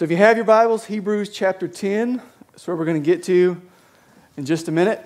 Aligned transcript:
So 0.00 0.04
if 0.04 0.10
you 0.10 0.16
have 0.16 0.38
your 0.38 0.46
Bibles, 0.46 0.86
Hebrews 0.86 1.28
chapter 1.28 1.68
10, 1.68 2.22
that's 2.52 2.66
where 2.66 2.74
we're 2.74 2.86
going 2.86 3.02
to 3.02 3.06
get 3.06 3.22
to 3.24 3.60
in 4.38 4.46
just 4.46 4.66
a 4.68 4.72
minute. 4.72 4.98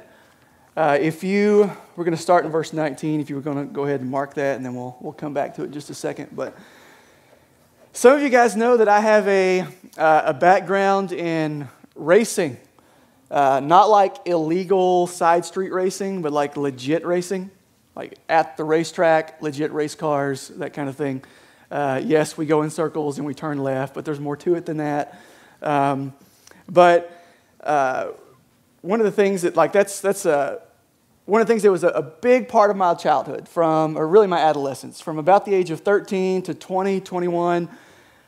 Uh, 0.77 0.97
if 1.01 1.25
you, 1.25 1.69
we're 1.97 2.05
going 2.05 2.17
to 2.17 2.23
start 2.23 2.45
in 2.45 2.53
verse 2.53 2.73
19. 2.73 3.21
If 3.21 3.29
you 3.29 3.35
were 3.35 3.43
going 3.43 3.57
to 3.57 3.65
go 3.65 3.87
ahead 3.87 4.03
and 4.03 4.09
mark 4.09 4.35
that, 4.35 4.55
and 4.55 4.65
then 4.65 4.77
we'll, 4.77 4.97
we'll 5.01 5.13
come 5.13 5.35
back 5.35 5.57
to 5.57 5.63
it 5.63 5.65
in 5.65 5.73
just 5.73 5.91
a 5.91 5.95
second. 5.95 6.29
But 6.31 6.57
some 7.93 8.15
of 8.15 8.23
you 8.23 8.29
guys 8.29 8.55
know 8.55 8.77
that 8.77 8.87
I 8.87 9.01
have 9.01 9.27
a, 9.27 9.67
uh, 9.99 10.23
a 10.27 10.33
background 10.33 11.11
in 11.11 11.67
racing. 11.97 12.57
Uh, 13.33 13.59
not 13.59 13.91
like 13.91 14.15
illegal 14.27 15.09
side 15.09 15.45
street 15.45 15.73
racing, 15.73 16.23
but 16.23 16.33
like 16.33 16.57
legit 16.57 17.05
racing, 17.05 17.51
like 17.97 18.17
at 18.29 18.57
the 18.57 18.63
racetrack, 18.63 19.43
legit 19.43 19.73
race 19.73 19.97
cars, 19.97 20.51
that 20.51 20.73
kind 20.73 20.89
of 20.89 20.95
thing. 20.95 21.25
Uh, 21.75 22.01
yes, 22.05 22.39
we 22.39 22.47
go 22.47 22.63
in 22.63 22.71
circles 22.71 23.19
and 23.19 23.27
we 23.27 23.35
turn 23.35 23.59
left, 23.59 23.95
but 23.95 24.05
there's 24.05 24.21
more 24.21 24.37
to 24.37 24.55
it 24.55 24.65
than 24.65 24.77
that. 24.77 25.21
Um, 25.61 26.15
but 26.69 27.21
uh, 27.65 28.11
one 28.81 29.01
of 29.01 29.05
the 29.05 29.11
things 29.11 29.43
that, 29.43 29.57
like, 29.57 29.73
that's, 29.73 30.01
that's 30.01 30.25
a, 30.25 30.63
one 31.25 31.41
of 31.41 31.49
the 31.49 31.53
things 31.53 31.65
that 31.65 31.73
was 31.73 31.83
a, 31.83 31.89
a, 31.89 32.03
big 32.03 32.47
part 32.47 32.71
of 32.71 32.77
my 32.77 32.95
childhood, 32.95 33.49
from, 33.49 33.97
or 33.97 34.07
really 34.07 34.29
my 34.29 34.39
adolescence, 34.39 35.01
from 35.01 35.19
about 35.19 35.47
the 35.47 35.53
age 35.53 35.73
of 35.73 35.81
13 35.81 36.43
to 36.43 36.55
20, 36.55 37.01
21, 37.01 37.69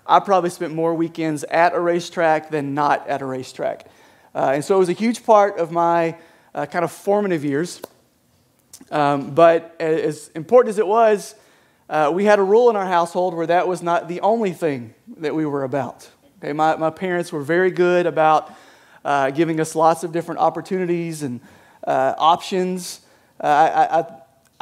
I 0.09 0.19
probably 0.19 0.51
spent 0.51 0.75
more 0.75 0.93
weekends 0.97 1.45
at 1.45 1.73
a 1.73 1.79
racetrack 1.79 2.51
than 2.51 2.75
not 2.75 3.07
at 3.07 3.23
a 3.23 3.27
racetrack. 3.27 3.87
Uh, 4.35 4.55
and 4.55 4.65
so 4.65 4.75
it 4.75 4.79
was 4.81 4.89
a 4.89 4.93
huge 4.93 5.25
part 5.25 5.61
of 5.61 5.71
my 5.71 6.17
uh, 6.53 6.67
kind 6.67 6.85
of 6.85 6.91
formative 6.91 7.45
years. 7.45 7.81
Um, 8.91 9.37
but 9.37 9.77
as 9.79 10.33
important 10.35 10.71
as 10.71 10.81
it 10.81 10.87
was, 10.89 11.37
uh, 11.89 12.11
we 12.13 12.25
had 12.25 12.39
a 12.39 12.43
rule 12.43 12.69
in 12.69 12.77
our 12.77 12.87
household 12.87 13.35
where 13.35 13.47
that 13.47 13.69
was 13.69 13.83
not 13.83 14.09
the 14.09 14.21
only 14.21 14.53
thing 14.53 14.95
that 15.19 15.35
we 15.35 15.47
were 15.47 15.63
about. 15.63 16.11
Okay, 16.39 16.53
my, 16.53 16.77
my 16.77 16.91
parents 16.91 17.33
were 17.33 17.43
very 17.43 17.71
good 17.71 18.07
about 18.07 18.53
uh, 19.05 19.31
giving 19.31 19.61
us 19.61 19.77
lots 19.77 20.03
of 20.03 20.11
different 20.11 20.41
opportunities 20.41 21.23
and 21.23 21.41
uh, 21.87 22.15
options. 22.19 23.01
Uh, 23.43 23.47
I, 23.47 24.01
I, 24.01 24.05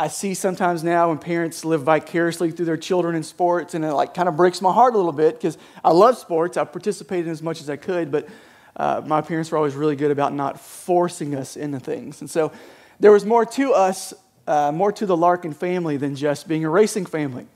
I, 0.05 0.09
see 0.09 0.35
sometimes 0.35 0.85
now 0.85 1.09
when 1.09 1.19
parents 1.19 1.65
live 1.65 1.83
vicariously 1.83 2.51
through 2.51 2.67
their 2.67 2.77
children 2.77 3.15
in 3.15 3.23
sports, 3.23 3.75
and 3.75 3.85
it 3.85 3.93
like 3.95 4.13
kind 4.13 4.29
of 4.29 4.37
breaks 4.37 4.61
my 4.61 4.73
heart 4.73 4.95
a 4.95 4.99
little 4.99 5.13
bit 5.13 5.37
because 5.37 5.57
I 5.83 5.93
love 5.93 6.19
sports. 6.19 6.59
I 6.59 6.65
participated 6.65 7.29
as 7.29 7.43
much 7.43 7.63
as 7.63 7.71
I 7.71 7.77
could, 7.77 8.13
but 8.13 8.29
uh, 8.77 9.01
my 9.07 9.23
parents 9.23 9.51
were 9.51 9.57
always 9.57 9.75
really 9.75 9.97
good 9.97 10.11
about 10.11 10.35
not 10.35 10.61
forcing 10.61 11.35
us 11.35 11.57
into 11.57 11.81
things. 11.81 12.21
And 12.21 12.29
so 12.29 12.53
there 13.01 13.13
was 13.13 13.25
more 13.25 13.47
to 13.47 13.73
us 13.73 14.13
uh, 14.47 14.73
more 14.73 14.93
to 14.93 15.07
the 15.07 15.17
Larkin 15.17 15.53
family 15.53 15.97
than 15.97 16.17
just 16.17 16.49
being 16.49 16.65
a 16.65 16.71
racing 16.71 17.07
family. 17.07 17.47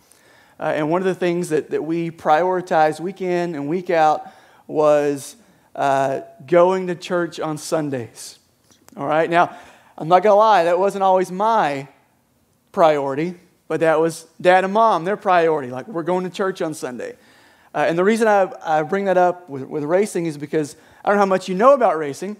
Uh, 0.60 0.72
and 0.74 0.90
one 0.90 1.00
of 1.00 1.06
the 1.06 1.14
things 1.14 1.50
that, 1.50 1.70
that 1.70 1.82
we 1.82 2.10
prioritized 2.10 3.00
week 3.00 3.20
in 3.20 3.54
and 3.54 3.68
week 3.68 3.90
out 3.90 4.26
was 4.66 5.36
uh, 5.76 6.20
going 6.46 6.88
to 6.88 6.94
church 6.94 7.38
on 7.38 7.58
Sundays. 7.58 8.38
All 8.96 9.06
right, 9.06 9.30
now, 9.30 9.56
I'm 9.96 10.08
not 10.08 10.22
going 10.22 10.32
to 10.32 10.38
lie, 10.38 10.64
that 10.64 10.78
wasn't 10.78 11.04
always 11.04 11.30
my 11.30 11.88
priority, 12.72 13.34
but 13.68 13.80
that 13.80 14.00
was 14.00 14.26
dad 14.40 14.64
and 14.64 14.72
mom, 14.72 15.04
their 15.04 15.16
priority. 15.16 15.70
Like, 15.70 15.86
we're 15.86 16.02
going 16.02 16.24
to 16.24 16.30
church 16.30 16.60
on 16.62 16.74
Sunday. 16.74 17.16
Uh, 17.74 17.84
and 17.88 17.98
the 17.98 18.04
reason 18.04 18.26
I, 18.26 18.50
I 18.64 18.82
bring 18.82 19.04
that 19.04 19.16
up 19.16 19.48
with, 19.48 19.64
with 19.64 19.84
racing 19.84 20.26
is 20.26 20.36
because 20.36 20.74
I 21.04 21.08
don't 21.08 21.16
know 21.16 21.22
how 21.22 21.26
much 21.26 21.48
you 21.48 21.54
know 21.54 21.74
about 21.74 21.98
racing, 21.98 22.36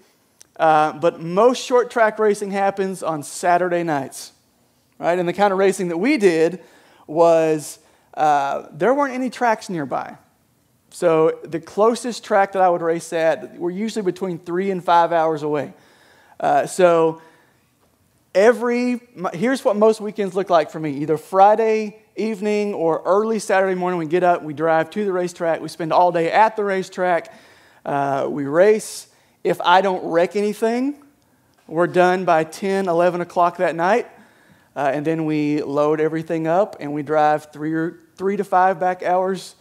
uh, 0.57 0.95
but 0.95 1.21
most 1.21 1.65
short 1.65 1.91
track 1.91 2.19
racing 2.19 2.51
happens 2.51 3.03
on 3.03 3.23
Saturday 3.23 3.85
nights 3.85 4.33
right? 4.99 5.19
And 5.19 5.29
the 5.29 5.33
kind 5.33 5.53
of 5.53 5.59
racing 5.59 5.89
that 5.89 5.99
we 5.99 6.17
did 6.17 6.63
was 7.07 7.79
uh, 8.15 8.67
there 8.73 8.95
weren't 8.95 9.15
any 9.15 9.31
tracks 9.31 9.69
nearby. 9.69 10.17
So 10.91 11.39
the 11.45 11.61
closest 11.61 12.25
track 12.25 12.53
that 12.53 12.63
I 12.63 12.69
would 12.69 12.83
race 12.83 13.13
at 13.13 13.59
were 13.59 13.71
usually 13.71 14.05
between 14.05 14.39
three 14.39 14.71
and 14.71 14.83
five 14.83 15.13
hours 15.13 15.43
away. 15.43 15.75
Uh, 16.41 16.67
so 16.67 17.21
every 18.35 19.01
here's 19.35 19.64
what 19.64 19.77
most 19.77 20.01
weekends 20.01 20.35
look 20.35 20.51
like 20.51 20.70
for 20.70 20.81
me: 20.81 20.92
either 20.98 21.19
Friday 21.19 22.03
evening 22.17 22.75
or 22.75 23.03
early 23.05 23.39
Saturday 23.39 23.75
morning. 23.75 23.98
We 23.98 24.07
get 24.07 24.25
up, 24.25 24.42
we 24.42 24.55
drive 24.55 24.91
to 24.91 25.05
the 25.05 25.13
racetrack, 25.13 25.61
we 25.61 25.69
spend 25.69 25.92
all 25.92 26.11
day 26.11 26.31
at 26.31 26.57
the 26.57 26.64
racetrack, 26.64 27.33
uh, 27.85 28.27
we 28.29 28.45
race. 28.45 29.08
If 29.45 29.61
I 29.61 29.81
don't 29.81 30.11
wreck 30.11 30.37
anything, 30.37 31.03
we're 31.67 31.87
done 31.87 32.25
by 32.25 32.45
10, 32.45 32.89
11 32.89 33.20
o'clock 33.20 33.58
that 33.58 33.77
night. 33.77 34.08
Uh, 34.78 34.92
and 34.94 35.05
then 35.05 35.24
we 35.24 35.61
load 35.61 36.00
everything 36.00 36.46
up 36.46 36.77
and 36.78 36.94
we 36.94 37.02
drive 37.02 37.50
three, 37.52 37.74
or, 37.74 37.98
three 38.14 38.36
to 38.36 38.44
five 38.44 38.78
back 38.78 39.02
hours, 39.02 39.56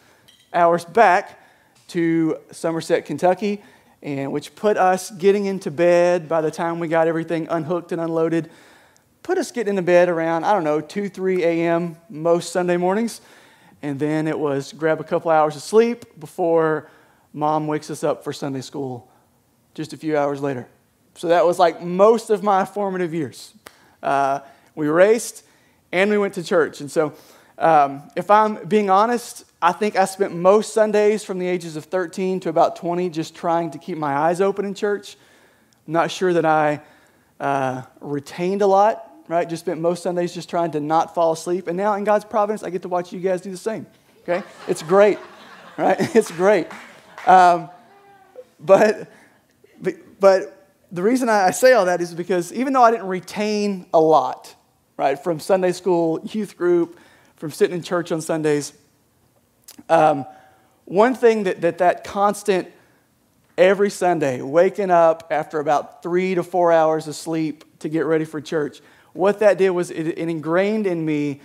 hours 0.54 0.86
back 0.86 1.40
to 1.88 2.38
Somerset, 2.52 3.04
Kentucky, 3.04 3.64
and 4.04 4.32
which 4.32 4.54
put 4.54 4.78
us 4.78 5.10
getting 5.10 5.46
into 5.46 5.72
bed 5.72 6.30
by 6.30 6.40
the 6.40 6.52
time 6.52 6.78
we 6.78 6.88
got 6.88 7.08
everything 7.08 7.48
unhooked 7.50 7.92
and 7.92 8.00
unloaded. 8.00 8.52
Put 9.24 9.40
us 9.40 9.52
getting 9.52 9.72
into 9.72 9.82
bed 9.82 10.08
around, 10.08 10.44
I 10.44 10.54
don't 10.54 10.64
know, 10.64 10.82
2, 10.82 11.10
3 11.10 11.44
a.m. 11.44 11.98
most 12.12 12.52
Sunday 12.52 12.78
mornings. 12.78 13.20
And 13.82 14.00
then 14.00 14.28
it 14.28 14.38
was 14.38 14.72
grab 14.72 15.02
a 15.02 15.04
couple 15.04 15.32
hours 15.32 15.56
of 15.56 15.64
sleep 15.64 16.20
before 16.20 16.92
mom 17.34 17.66
wakes 17.66 17.90
us 17.90 18.04
up 18.04 18.24
for 18.24 18.32
Sunday 18.32 18.62
school 18.62 19.10
just 19.74 19.94
a 19.94 19.98
few 19.98 20.16
hours 20.16 20.42
later. 20.42 20.68
So 21.16 21.30
that 21.30 21.44
was 21.44 21.58
like 21.58 21.82
most 21.82 22.30
of 22.30 22.44
my 22.44 22.66
formative 22.66 23.16
years. 23.16 23.56
Uh, 24.04 24.42
we 24.78 24.88
raced, 24.88 25.44
and 25.92 26.10
we 26.10 26.18
went 26.18 26.36
to 26.36 26.44
church. 26.44 26.80
And 26.82 26.90
so, 26.90 27.14
um, 27.58 28.04
if 28.16 28.30
I'm 28.30 28.64
being 28.68 28.92
honest, 28.92 29.44
I 29.60 29.72
think 29.72 29.96
I 29.96 30.06
spent 30.06 30.36
most 30.36 30.74
Sundays 30.74 31.24
from 31.24 31.40
the 31.40 31.48
ages 31.48 31.76
of 31.76 31.86
13 31.86 32.40
to 32.42 32.50
about 32.50 32.76
20 32.76 33.10
just 33.10 33.36
trying 33.36 33.72
to 33.72 33.80
keep 33.80 33.98
my 33.98 34.16
eyes 34.16 34.40
open 34.40 34.66
in 34.66 34.76
church. 34.76 35.18
I'm 35.88 35.94
not 35.94 36.12
sure 36.12 36.32
that 36.32 36.46
I 36.46 36.82
uh, 37.40 37.82
retained 38.02 38.62
a 38.62 38.68
lot, 38.68 39.12
right? 39.28 39.50
Just 39.50 39.64
spent 39.64 39.82
most 39.82 40.04
Sundays 40.04 40.32
just 40.32 40.48
trying 40.48 40.70
to 40.72 40.80
not 40.80 41.16
fall 41.16 41.32
asleep. 41.32 41.68
And 41.68 41.76
now, 41.76 41.96
in 41.96 42.04
God's 42.04 42.26
providence, 42.26 42.62
I 42.62 42.70
get 42.70 42.84
to 42.84 42.88
watch 42.88 43.12
you 43.12 43.20
guys 43.20 43.42
do 43.42 43.50
the 43.50 43.58
same, 43.58 43.88
okay? 44.22 44.44
It's 44.68 44.84
great, 44.84 45.18
right? 45.78 45.98
It's 46.16 46.30
great. 46.30 46.68
Um, 47.26 47.72
but, 48.60 49.12
but, 49.82 49.96
but 50.20 50.68
the 50.92 51.02
reason 51.02 51.30
I 51.30 51.50
say 51.50 51.74
all 51.74 51.86
that 51.86 52.00
is 52.00 52.14
because 52.14 52.54
even 52.54 52.74
though 52.74 52.84
I 52.84 52.92
didn't 52.92 53.08
retain 53.08 53.88
a 53.92 54.00
lot, 54.00 54.54
right? 54.98 55.22
From 55.24 55.40
Sunday 55.40 55.72
school, 55.72 56.20
youth 56.24 56.58
group, 56.58 57.00
from 57.36 57.52
sitting 57.52 57.76
in 57.76 57.84
church 57.84 58.12
on 58.12 58.20
Sundays. 58.20 58.74
Um, 59.90 60.26
one 60.86 61.14
thing 61.14 61.44
that, 61.44 61.62
that 61.62 61.78
that 61.78 62.04
constant 62.04 62.68
every 63.58 63.90
Sunday, 63.90 64.42
waking 64.42 64.90
up 64.90 65.28
after 65.32 65.60
about 65.60 66.02
three 66.02 66.36
to 66.36 66.44
four 66.44 66.72
hours 66.72 67.08
of 67.08 67.16
sleep 67.16 67.80
to 67.80 67.90
get 67.90 68.06
ready 68.06 68.26
for 68.26 68.42
church, 68.42 68.82
what 69.14 69.40
that 69.40 69.58
did 69.58 69.72
was 69.72 69.92
it, 69.92 70.08
it 70.08 70.18
ingrained 70.18 70.88
in 70.88 71.06
me 71.06 71.42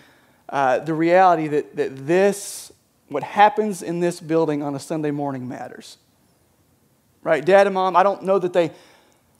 uh, 0.49 0.79
the 0.79 0.95
reality 0.95 1.49
that, 1.49 1.77
that 1.77 2.07
this, 2.07 2.73
what 3.09 3.23
happens 3.23 3.83
in 3.83 4.01
this 4.01 4.21
building 4.21 4.63
on 4.63 4.75
a 4.75 4.79
Sunday 4.79 5.11
morning 5.11 5.49
matters. 5.49 5.99
Right? 7.23 7.45
Dad 7.45 7.67
and 7.67 7.75
mom, 7.75 7.97
I 7.97 8.03
don't 8.03 8.25
know 8.25 8.39
that 8.39 8.53
they 8.53 8.73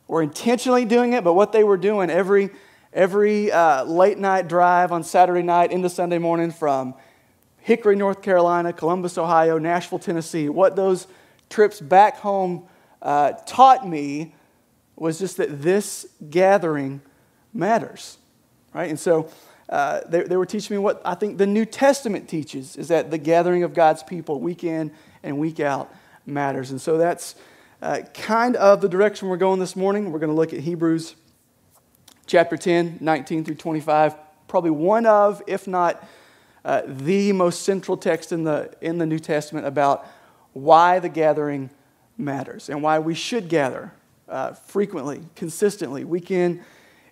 were 0.07 0.23
intentionally 0.23 0.85
doing 0.85 1.13
it, 1.13 1.25
but 1.25 1.35
what 1.35 1.53
they 1.53 1.65
were 1.65 1.77
doing 1.77 2.11
every 2.11 2.51
every 2.93 3.51
uh, 3.51 3.85
late 3.85 4.19
night 4.19 4.49
drive 4.49 4.93
on 4.93 5.03
Saturday 5.03 5.43
night 5.43 5.73
into 5.73 5.89
Sunday 5.89 6.19
morning 6.19 6.51
from 6.51 6.95
Hickory, 7.59 7.97
North 7.97 8.23
Carolina, 8.23 8.73
Columbus, 8.73 9.17
Ohio, 9.17 9.59
Nashville, 9.59 9.99
Tennessee, 9.99 10.49
what 10.49 10.77
those 10.77 11.07
trips 11.49 11.81
back 11.81 12.19
home 12.19 12.67
uh, 13.01 13.33
taught 13.47 13.89
me 13.89 14.35
was 14.97 15.19
just 15.19 15.37
that 15.39 15.63
this 15.63 16.07
gathering 16.29 17.01
matters, 17.55 18.19
right? 18.75 18.91
And 18.91 18.99
so 18.99 19.31
uh, 19.69 20.01
they, 20.07 20.23
they 20.25 20.37
were 20.37 20.47
teaching 20.47 20.75
me 20.75 20.79
what 20.79 21.01
I 21.05 21.15
think 21.15 21.39
the 21.39 21.47
New 21.47 21.65
Testament 21.65 22.29
teaches 22.29 22.77
is 22.77 22.89
that 22.89 23.11
the 23.11 23.19
gathering 23.19 23.63
of 23.63 23.75
God's 23.75 24.03
people 24.03 24.41
week 24.41 24.65
in 24.65 24.93
and 25.23 25.39
week 25.39 25.61
out 25.61 25.95
matters. 26.27 26.71
And 26.71 26.81
so 26.81 26.99
that's 26.99 27.37
uh, 27.81 28.01
kind 28.13 28.55
of 28.57 28.81
the 28.81 28.89
direction 28.89 29.29
we're 29.29 29.37
going 29.37 29.61
this 29.61 29.75
morning. 29.75 30.13
We're 30.13 30.19
going 30.19 30.31
to 30.31 30.37
look 30.37 30.53
at 30.53 30.61
Hebrews 30.61 31.17
chapter 32.33 32.57
10, 32.57 32.97
19 32.99 33.45
through 33.45 33.57
25, 33.57 34.15
probably 34.49 34.71
one 34.71 35.05
of, 35.05 35.43
if 35.47 35.69
not 35.69 36.03
uh, 36.65 36.81
the 36.87 37.31
most 37.31 37.61
central 37.61 37.95
text 37.95 38.33
in 38.33 38.43
the, 38.43 38.73
in 38.81 38.97
the 38.97 39.05
New 39.05 39.19
Testament 39.19 39.67
about 39.67 40.07
why 40.55 40.99
the 40.99 41.11
gathering 41.11 41.69
matters 42.17 42.71
and 42.71 42.83
why 42.83 42.99
we 42.99 43.15
should 43.15 43.51
gather 43.51 43.93
uh, 44.31 44.55
frequently, 44.55 45.21
consistently, 45.37 46.05
week 46.05 46.31
in 46.31 46.65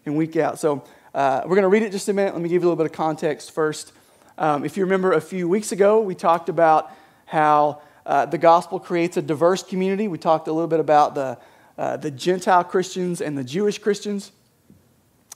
and 0.06 0.16
week 0.16 0.38
out. 0.38 0.58
So 0.58 0.84
uh, 1.12 1.42
we're 1.44 1.50
going 1.56 1.64
to 1.64 1.68
read 1.68 1.82
it 1.82 1.92
just 1.92 2.08
a 2.08 2.14
minute. 2.14 2.32
Let 2.32 2.40
me 2.40 2.48
give 2.48 2.62
you 2.62 2.68
a 2.68 2.70
little 2.70 2.82
bit 2.82 2.90
of 2.90 2.96
context 2.96 3.50
first. 3.50 3.92
Um, 4.38 4.64
if 4.64 4.78
you 4.78 4.84
remember 4.84 5.12
a 5.12 5.20
few 5.20 5.46
weeks 5.50 5.70
ago, 5.70 6.00
we 6.00 6.14
talked 6.14 6.48
about 6.48 6.90
how 7.26 7.82
uh, 8.06 8.24
the 8.24 8.38
gospel 8.38 8.80
creates 8.80 9.18
a 9.18 9.22
diverse 9.22 9.62
community. 9.62 10.08
We 10.08 10.16
talked 10.16 10.48
a 10.48 10.52
little 10.54 10.66
bit 10.66 10.80
about 10.80 11.14
the, 11.14 11.36
uh, 11.76 11.98
the 11.98 12.10
Gentile 12.10 12.64
Christians 12.64 13.20
and 13.20 13.36
the 13.36 13.44
Jewish 13.44 13.76
Christians. 13.76 14.32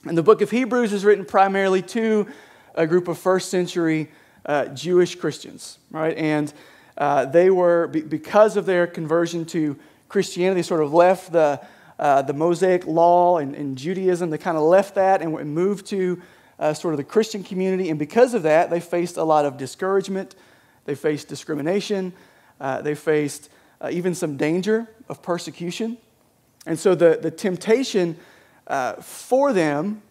And 0.07 0.15
the 0.15 0.23
book 0.23 0.41
of 0.41 0.51
Hebrews 0.51 0.93
is 0.93 1.03
written 1.03 1.25
primarily 1.25 1.81
to 1.81 2.27
a 2.75 2.85
group 2.85 3.07
of 3.07 3.17
first 3.17 3.49
century 3.49 4.11
uh, 4.45 4.65
Jewish 4.67 5.15
Christians, 5.15 5.79
right? 5.89 6.15
And 6.15 6.53
uh, 6.95 7.25
they 7.25 7.49
were, 7.49 7.87
because 7.87 8.55
of 8.55 8.67
their 8.67 8.85
conversion 8.85 9.45
to 9.45 9.75
Christianity, 10.07 10.61
sort 10.61 10.83
of 10.83 10.93
left 10.93 11.31
the, 11.31 11.59
uh, 11.97 12.21
the 12.21 12.33
Mosaic 12.33 12.85
law 12.85 13.39
and, 13.39 13.55
and, 13.55 13.75
Judaism. 13.75 14.29
They 14.29 14.37
kind 14.37 14.57
of 14.57 14.63
left 14.63 14.93
that 14.93 15.23
and 15.23 15.55
moved 15.55 15.87
to 15.87 16.21
uh, 16.59 16.75
sort 16.75 16.93
of 16.93 16.99
the 16.99 17.03
Christian 17.03 17.43
community. 17.43 17.89
And 17.89 17.97
because 17.97 18.35
of 18.35 18.43
that, 18.43 18.69
they 18.69 18.79
faced 18.79 19.17
a 19.17 19.23
lot 19.23 19.45
of 19.45 19.57
discouragement. 19.57 20.35
They 20.85 20.93
faced 20.93 21.29
discrimination. 21.29 22.13
Uh, 22.61 22.83
they 22.83 22.93
faced 22.93 23.49
uh, 23.81 23.89
even 23.91 24.13
some 24.13 24.37
danger 24.37 24.87
of 25.09 25.23
persecution. 25.23 25.97
And 26.67 26.77
so 26.77 26.93
the, 26.93 27.17
the 27.19 27.31
temptation 27.31 28.17
uh, 28.67 28.93
for 28.93 29.53
them, 29.53 30.01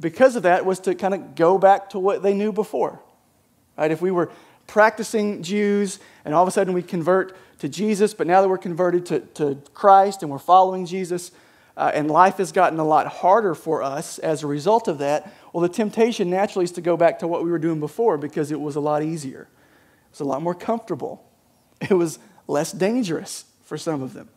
because 0.00 0.36
of 0.36 0.44
that, 0.44 0.64
was 0.64 0.80
to 0.80 0.94
kind 0.94 1.14
of 1.14 1.34
go 1.34 1.58
back 1.58 1.90
to 1.90 1.98
what 1.98 2.22
they 2.22 2.34
knew 2.34 2.52
before. 2.52 3.00
Right? 3.76 3.90
If 3.90 4.00
we 4.00 4.10
were 4.10 4.30
practicing 4.66 5.42
Jews 5.42 5.98
and 6.24 6.32
all 6.32 6.42
of 6.42 6.48
a 6.48 6.52
sudden 6.52 6.74
we 6.74 6.82
convert 6.82 7.36
to 7.58 7.68
Jesus, 7.68 8.14
but 8.14 8.26
now 8.26 8.40
that 8.40 8.48
we're 8.48 8.58
converted 8.58 9.06
to, 9.06 9.20
to 9.20 9.58
Christ 9.74 10.22
and 10.22 10.30
we're 10.30 10.38
following 10.38 10.86
Jesus, 10.86 11.32
uh, 11.76 11.90
and 11.94 12.10
life 12.10 12.36
has 12.36 12.52
gotten 12.52 12.78
a 12.78 12.84
lot 12.84 13.06
harder 13.06 13.54
for 13.54 13.82
us 13.82 14.18
as 14.18 14.42
a 14.42 14.46
result 14.46 14.88
of 14.88 14.98
that, 14.98 15.32
well, 15.52 15.62
the 15.62 15.68
temptation 15.68 16.30
naturally 16.30 16.64
is 16.64 16.72
to 16.72 16.80
go 16.80 16.96
back 16.96 17.18
to 17.18 17.26
what 17.26 17.42
we 17.42 17.50
were 17.50 17.58
doing 17.58 17.80
before 17.80 18.16
because 18.16 18.50
it 18.50 18.60
was 18.60 18.76
a 18.76 18.80
lot 18.80 19.02
easier. 19.02 19.42
It 19.42 20.10
was 20.12 20.20
a 20.20 20.24
lot 20.24 20.42
more 20.42 20.54
comfortable. 20.54 21.24
It 21.80 21.92
was 21.92 22.18
less 22.46 22.72
dangerous 22.72 23.46
for 23.62 23.78
some 23.78 24.02
of 24.02 24.12
them. 24.12 24.28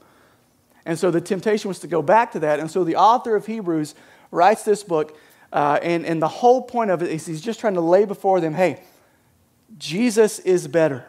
And 0.85 0.99
so 0.99 1.11
the 1.11 1.21
temptation 1.21 1.67
was 1.67 1.79
to 1.79 1.87
go 1.87 2.01
back 2.01 2.31
to 2.33 2.39
that. 2.39 2.59
And 2.59 2.69
so 2.69 2.83
the 2.83 2.95
author 2.95 3.35
of 3.35 3.45
Hebrews 3.45 3.95
writes 4.31 4.63
this 4.63 4.83
book, 4.83 5.17
uh, 5.51 5.79
and, 5.81 6.05
and 6.05 6.21
the 6.21 6.27
whole 6.27 6.61
point 6.61 6.91
of 6.91 7.01
it 7.01 7.11
is 7.11 7.25
he's 7.25 7.41
just 7.41 7.59
trying 7.59 7.75
to 7.75 7.81
lay 7.81 8.05
before 8.05 8.41
them 8.41 8.53
hey, 8.53 8.81
Jesus 9.77 10.39
is 10.39 10.67
better. 10.67 11.05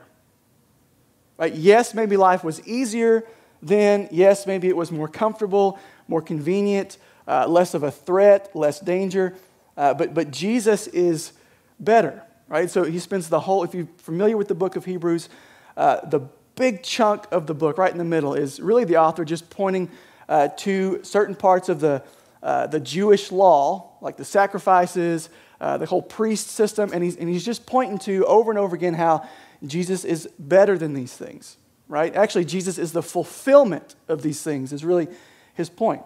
Right? 1.39 1.55
Yes, 1.55 1.95
maybe 1.95 2.17
life 2.17 2.45
was 2.45 2.65
easier 2.67 3.27
then. 3.61 4.09
Yes, 4.13 4.47
maybe 4.47 4.69
it 4.69 4.77
was 4.77 4.93
more 4.93 5.09
comfortable, 5.09 5.79
more 6.07 6.23
convenient, 6.23 6.99
uh, 7.27 7.49
less 7.49 7.75
of 7.75 7.83
a 7.83 7.91
threat, 7.91 8.55
less 8.55 8.79
danger. 8.81 9.35
Uh, 9.77 9.95
but, 9.95 10.15
but 10.15 10.31
Jesus 10.31 10.87
is 10.89 11.33
better, 11.81 12.23
right? 12.49 12.71
So 12.71 12.85
he 12.85 12.99
spends 12.99 13.29
the 13.29 13.41
whole, 13.41 13.65
if 13.65 13.75
you're 13.75 13.89
familiar 13.99 14.37
with 14.37 14.49
the 14.49 14.55
book 14.55 14.77
of 14.77 14.85
Hebrews, 14.85 15.29
uh, 15.77 16.07
the 16.07 16.21
big 16.57 16.83
chunk 16.83 17.25
of 17.31 17.47
the 17.47 17.55
book, 17.55 17.79
right 17.79 17.91
in 17.91 17.99
the 17.99 18.05
middle, 18.05 18.35
is 18.35 18.61
really 18.61 18.85
the 18.85 18.97
author 18.97 19.25
just 19.25 19.51
pointing 19.51 19.91
uh, 20.29 20.49
to 20.49 21.01
certain 21.03 21.35
parts 21.35 21.69
of 21.69 21.81
the, 21.81 22.03
uh, 22.43 22.67
the 22.67 22.81
Jewish 22.81 23.33
law, 23.33 23.97
like 24.01 24.17
the 24.17 24.25
sacrifices, 24.25 25.29
uh, 25.61 25.79
the 25.79 25.87
whole 25.87 26.03
priest 26.03 26.49
system, 26.49 26.91
and 26.93 27.03
he's, 27.03 27.17
and 27.17 27.29
he's 27.29 27.45
just 27.45 27.67
pointing 27.67 27.99
to 27.99 28.25
over 28.27 28.51
and 28.51 28.59
over 28.59 28.75
again 28.77 28.95
how 28.95 29.27
Jesus 29.67 30.05
is 30.05 30.29
better 30.39 30.77
than 30.77 30.95
these 30.95 31.15
things, 31.15 31.57
right? 31.89 32.15
Actually, 32.15 32.45
Jesus 32.45 32.79
is 32.79 32.93
the 32.93 33.03
fulfillment 33.03 33.95
of 34.09 34.23
these 34.23 34.43
things, 34.43 34.73
is 34.73 34.85
really 34.85 35.09
his 35.55 35.71
point. 35.71 36.03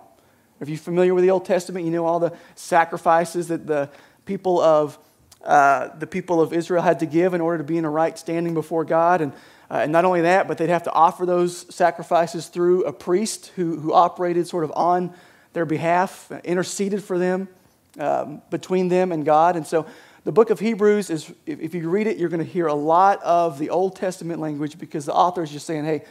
If 0.60 0.68
you're 0.68 0.78
familiar 0.78 1.14
with 1.14 1.24
the 1.24 1.30
Old 1.30 1.44
Testament, 1.44 1.84
you 1.84 1.90
know 1.90 2.04
all 2.04 2.20
the 2.20 2.36
sacrifices 2.54 3.48
that 3.48 3.66
the 3.66 3.90
people 4.24 4.60
of 4.60 4.98
uh, 5.44 5.96
the 5.96 6.06
people 6.06 6.40
of 6.40 6.52
Israel 6.52 6.82
had 6.82 6.98
to 6.98 7.06
give 7.06 7.32
in 7.32 7.40
order 7.40 7.58
to 7.58 7.64
be 7.64 7.78
in 7.78 7.84
a 7.84 7.90
right 7.90 8.18
standing 8.18 8.54
before 8.54 8.84
God. 8.84 9.20
And, 9.20 9.32
uh, 9.70 9.74
and 9.74 9.92
not 9.92 10.04
only 10.04 10.22
that, 10.22 10.48
but 10.48 10.58
they'd 10.58 10.70
have 10.70 10.84
to 10.84 10.92
offer 10.92 11.26
those 11.26 11.72
sacrifices 11.74 12.46
through 12.46 12.84
a 12.84 12.92
priest 12.92 13.52
who, 13.56 13.78
who 13.78 13.92
operated 13.92 14.46
sort 14.46 14.64
of 14.64 14.72
on 14.74 15.12
their 15.52 15.66
behalf, 15.66 16.30
interceded 16.44 17.02
for 17.02 17.18
them, 17.18 17.48
um, 17.98 18.42
between 18.50 18.88
them 18.88 19.12
and 19.12 19.24
God. 19.24 19.56
And 19.56 19.66
so 19.66 19.86
the 20.24 20.32
book 20.32 20.50
of 20.50 20.60
Hebrews 20.60 21.10
is, 21.10 21.32
if 21.46 21.74
you 21.74 21.88
read 21.88 22.06
it, 22.06 22.16
you're 22.16 22.28
going 22.28 22.44
to 22.44 22.50
hear 22.50 22.66
a 22.66 22.74
lot 22.74 23.22
of 23.22 23.58
the 23.58 23.70
Old 23.70 23.96
Testament 23.96 24.40
language 24.40 24.78
because 24.78 25.06
the 25.06 25.14
author 25.14 25.42
is 25.42 25.50
just 25.50 25.66
saying, 25.66 25.84
hey, 25.84 26.04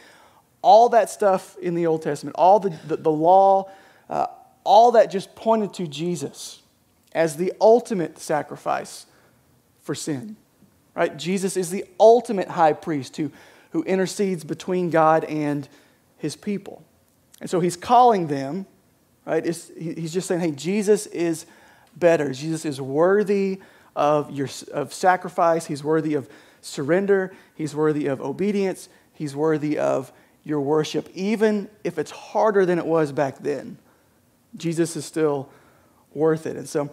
all 0.62 0.89
that 0.89 1.10
stuff 1.10 1.57
in 1.60 1.75
the 1.75 1.88
Old 1.88 2.01
Testament, 2.01 2.36
all 2.36 2.60
the, 2.60 2.69
the, 2.88 2.98
the 2.98 3.12
law, 3.12 3.69
uh, 4.10 4.27
all 4.63 4.92
that 4.92 5.12
just 5.12 5.36
pointed 5.36 5.74
to 5.75 5.88
Jesus 5.88 6.62
as 7.12 7.38
the 7.38 7.53
ultimate 7.62 8.19
sacrifice 8.19 9.06
for 9.81 9.95
sin. 9.95 10.36
Right? 10.98 11.16
Jesus 11.16 11.56
is 11.56 11.70
the 11.70 11.86
ultimate 12.00 12.50
high 12.50 12.74
priest 12.74 13.18
who, 13.18 13.32
who 13.70 13.84
intercedes 13.84 14.44
between 14.44 14.90
God 14.90 15.24
and 15.26 15.70
his 16.18 16.36
people. 16.36 16.84
And 17.40 17.48
so 17.48 17.60
he's 17.60 17.78
calling 17.78 18.26
them, 18.26 18.66
right? 19.24 19.46
It's, 19.46 19.70
he's 19.78 20.12
just 20.12 20.28
saying, 20.28 20.42
hey, 20.42 20.52
Jesus 20.52 21.06
is 21.06 21.46
better. 21.96 22.34
Jesus 22.34 22.66
is 22.66 22.82
worthy 22.82 23.62
of, 23.96 24.32
your, 24.32 24.50
of 24.74 24.92
sacrifice, 24.92 25.68
he's 25.68 25.84
worthy 25.84 26.16
of 26.16 26.28
surrender, 26.62 27.32
he's 27.54 27.76
worthy 27.76 28.08
of 28.08 28.20
obedience, 28.20 28.90
he's 29.14 29.36
worthy 29.36 29.78
of 29.78 30.12
your 30.44 30.62
worship, 30.62 31.10
even 31.14 31.70
if 31.84 32.00
it's 32.00 32.12
harder 32.12 32.66
than 32.66 32.80
it 32.80 32.86
was 32.88 33.12
back 33.12 33.38
then. 33.40 33.78
Jesus 34.56 34.96
is 34.96 35.06
still 35.06 35.50
worth 36.16 36.48
it. 36.48 36.58
And 36.58 36.68
so 36.68 36.90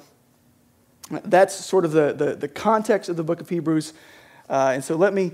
that's 1.11 1.55
sort 1.55 1.85
of 1.85 1.93
the, 1.93 2.13
the, 2.13 2.35
the 2.35 2.49
context 2.49 3.09
of 3.09 3.17
the 3.17 3.25
book 3.25 3.41
of 3.41 3.49
Hebrews. 3.49 3.93
Uh, 4.49 4.73
and 4.75 4.85
so 4.85 4.97
let 4.97 5.13
me, 5.13 5.33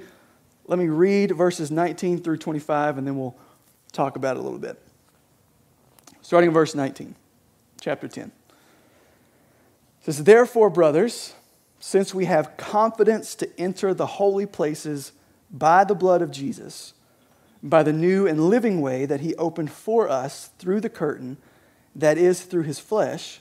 let 0.67 0.79
me 0.79 0.89
read 0.89 1.33
verses 1.33 1.71
19 1.71 2.23
through 2.23 2.39
25, 2.39 2.99
and 2.99 3.07
then 3.07 3.17
we'll 3.17 3.37
talk 3.93 4.17
about 4.17 4.37
it 4.37 4.41
a 4.41 4.43
little 4.43 4.59
bit. 4.59 4.81
Starting 6.23 6.49
in 6.49 6.55
verse 6.55 6.75
19, 6.75 7.15
chapter 7.81 8.09
10. 8.09 8.27
It 8.27 10.05
says, 10.05 10.25
Therefore, 10.25 10.71
brothers, 10.71 11.35
since 11.79 12.15
we 12.15 12.27
have 12.27 12.57
confidence 12.57 13.35
to 13.37 13.61
enter 13.61 13.95
the 13.95 14.07
holy 14.07 14.47
places 14.47 15.13
by 15.51 15.85
the 15.85 15.95
blood 15.95 16.23
of 16.23 16.31
Jesus, 16.31 16.95
by 17.63 17.83
the 17.83 17.93
new 17.93 18.27
and 18.27 18.49
living 18.49 18.81
way 18.81 19.07
that 19.07 19.21
he 19.21 19.35
opened 19.37 19.71
for 19.71 20.09
us 20.09 20.51
through 20.59 20.81
the 20.81 20.89
curtain, 20.89 21.37
that 21.95 22.17
is, 22.17 22.43
through 22.43 22.63
his 22.63 22.79
flesh, 22.79 23.41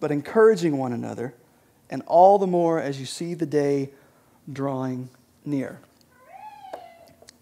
but 0.00 0.10
encouraging 0.10 0.78
one 0.78 0.92
another, 0.92 1.34
and 1.90 2.02
all 2.06 2.38
the 2.38 2.46
more 2.46 2.80
as 2.80 3.00
you 3.00 3.06
see 3.06 3.34
the 3.34 3.46
day 3.46 3.90
drawing 4.50 5.10
near. 5.44 5.80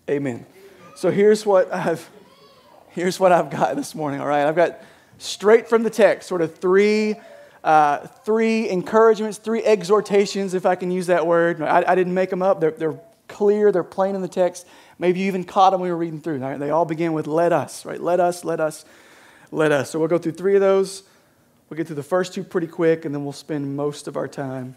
Amen. 0.09 0.47
So 0.95 1.11
here's 1.11 1.45
what 1.45 1.73
I've 1.73 2.09
here's 2.91 3.21
what 3.21 3.33
I've 3.33 3.51
got 3.51 3.77
this 3.77 3.95
morning. 3.95 4.21
All 4.21 4.27
right, 4.27 4.47
I've 4.47 4.57
got 4.57 4.81
straight 5.19 5.69
from 5.69 5.83
the 5.83 5.91
text, 5.91 6.29
sort 6.29 6.43
of 6.43 6.57
three. 6.57 7.17
Uh, 7.65 8.07
three 8.25 8.69
encouragements, 8.69 9.39
three 9.39 9.61
exhortations, 9.65 10.55
if 10.55 10.65
I 10.65 10.77
can 10.77 10.93
use 10.93 11.09
that 11.09 11.27
word. 11.27 11.61
I, 11.61 11.83
I 11.85 11.97
didn't 11.97 12.15
make 12.15 12.31
them 12.31 12.41
up. 12.41 12.61
They're, 12.61 12.71
they're, 12.71 13.01
clear, 13.29 13.73
they're 13.73 13.85
plain 13.85 14.15
in 14.15 14.23
the 14.23 14.29
text. 14.29 14.67
Maybe 14.99 15.21
you 15.21 15.27
even 15.27 15.45
caught 15.45 15.71
them 15.71 15.81
when 15.81 15.89
we 15.89 15.93
were 15.93 15.99
reading 15.99 16.21
through. 16.21 16.39
They 16.39 16.71
all 16.71 16.85
begin 16.85 17.13
with 17.13 17.27
let 17.27 17.53
us, 17.53 17.85
right? 17.85 18.01
Let 18.01 18.21
us, 18.21 18.45
let 18.45 18.61
us, 18.61 18.85
let 19.51 19.73
us. 19.73 19.91
So 19.91 19.99
we'll 19.99 20.09
go 20.09 20.19
through 20.19 20.33
three 20.33 20.55
of 20.55 20.61
those. 20.61 21.03
We'll 21.69 21.77
get 21.77 21.87
through 21.87 21.97
the 21.97 22.03
first 22.03 22.35
two 22.35 22.45
pretty 22.45 22.69
quick, 22.69 23.05
and 23.05 23.15
then 23.15 23.25
we'll 23.25 23.33
spend 23.33 23.77
most 23.77 24.07
of 24.07 24.17
our 24.17 24.29
time 24.29 24.77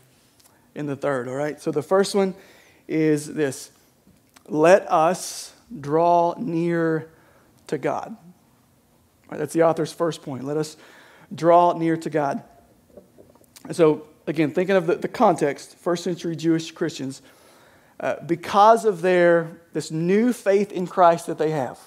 in 0.74 0.86
the 0.86 0.96
third, 0.96 1.28
all 1.28 1.36
right? 1.36 1.62
So 1.62 1.72
the 1.72 1.84
first 1.84 2.16
one 2.16 2.34
is 2.88 3.34
this 3.34 3.72
let 4.48 4.90
us 4.92 5.54
draw 5.80 6.34
near 6.38 7.10
to 7.68 7.78
God. 7.78 8.18
That's 9.30 9.54
the 9.54 9.64
author's 9.64 9.94
first 9.94 10.24
point. 10.24 10.44
Let 10.44 10.58
us 10.58 10.76
draw 11.34 11.74
near 11.74 11.96
to 11.98 12.10
God. 12.10 12.42
And 13.66 13.76
So, 13.76 14.08
again, 14.26 14.52
thinking 14.52 14.76
of 14.76 14.88
the, 14.88 14.96
the 14.96 15.08
context, 15.08 15.76
first 15.78 16.04
century 16.04 16.36
Jewish 16.36 16.72
Christians, 16.72 17.22
uh, 18.00 18.16
because 18.26 18.86
of 18.86 19.02
their 19.02 19.62
this 19.74 19.92
new 19.92 20.34
faith 20.34 20.72
in 20.72 20.88
Christ 20.88 21.28
that 21.28 21.38
they 21.38 21.52
have, 21.52 21.78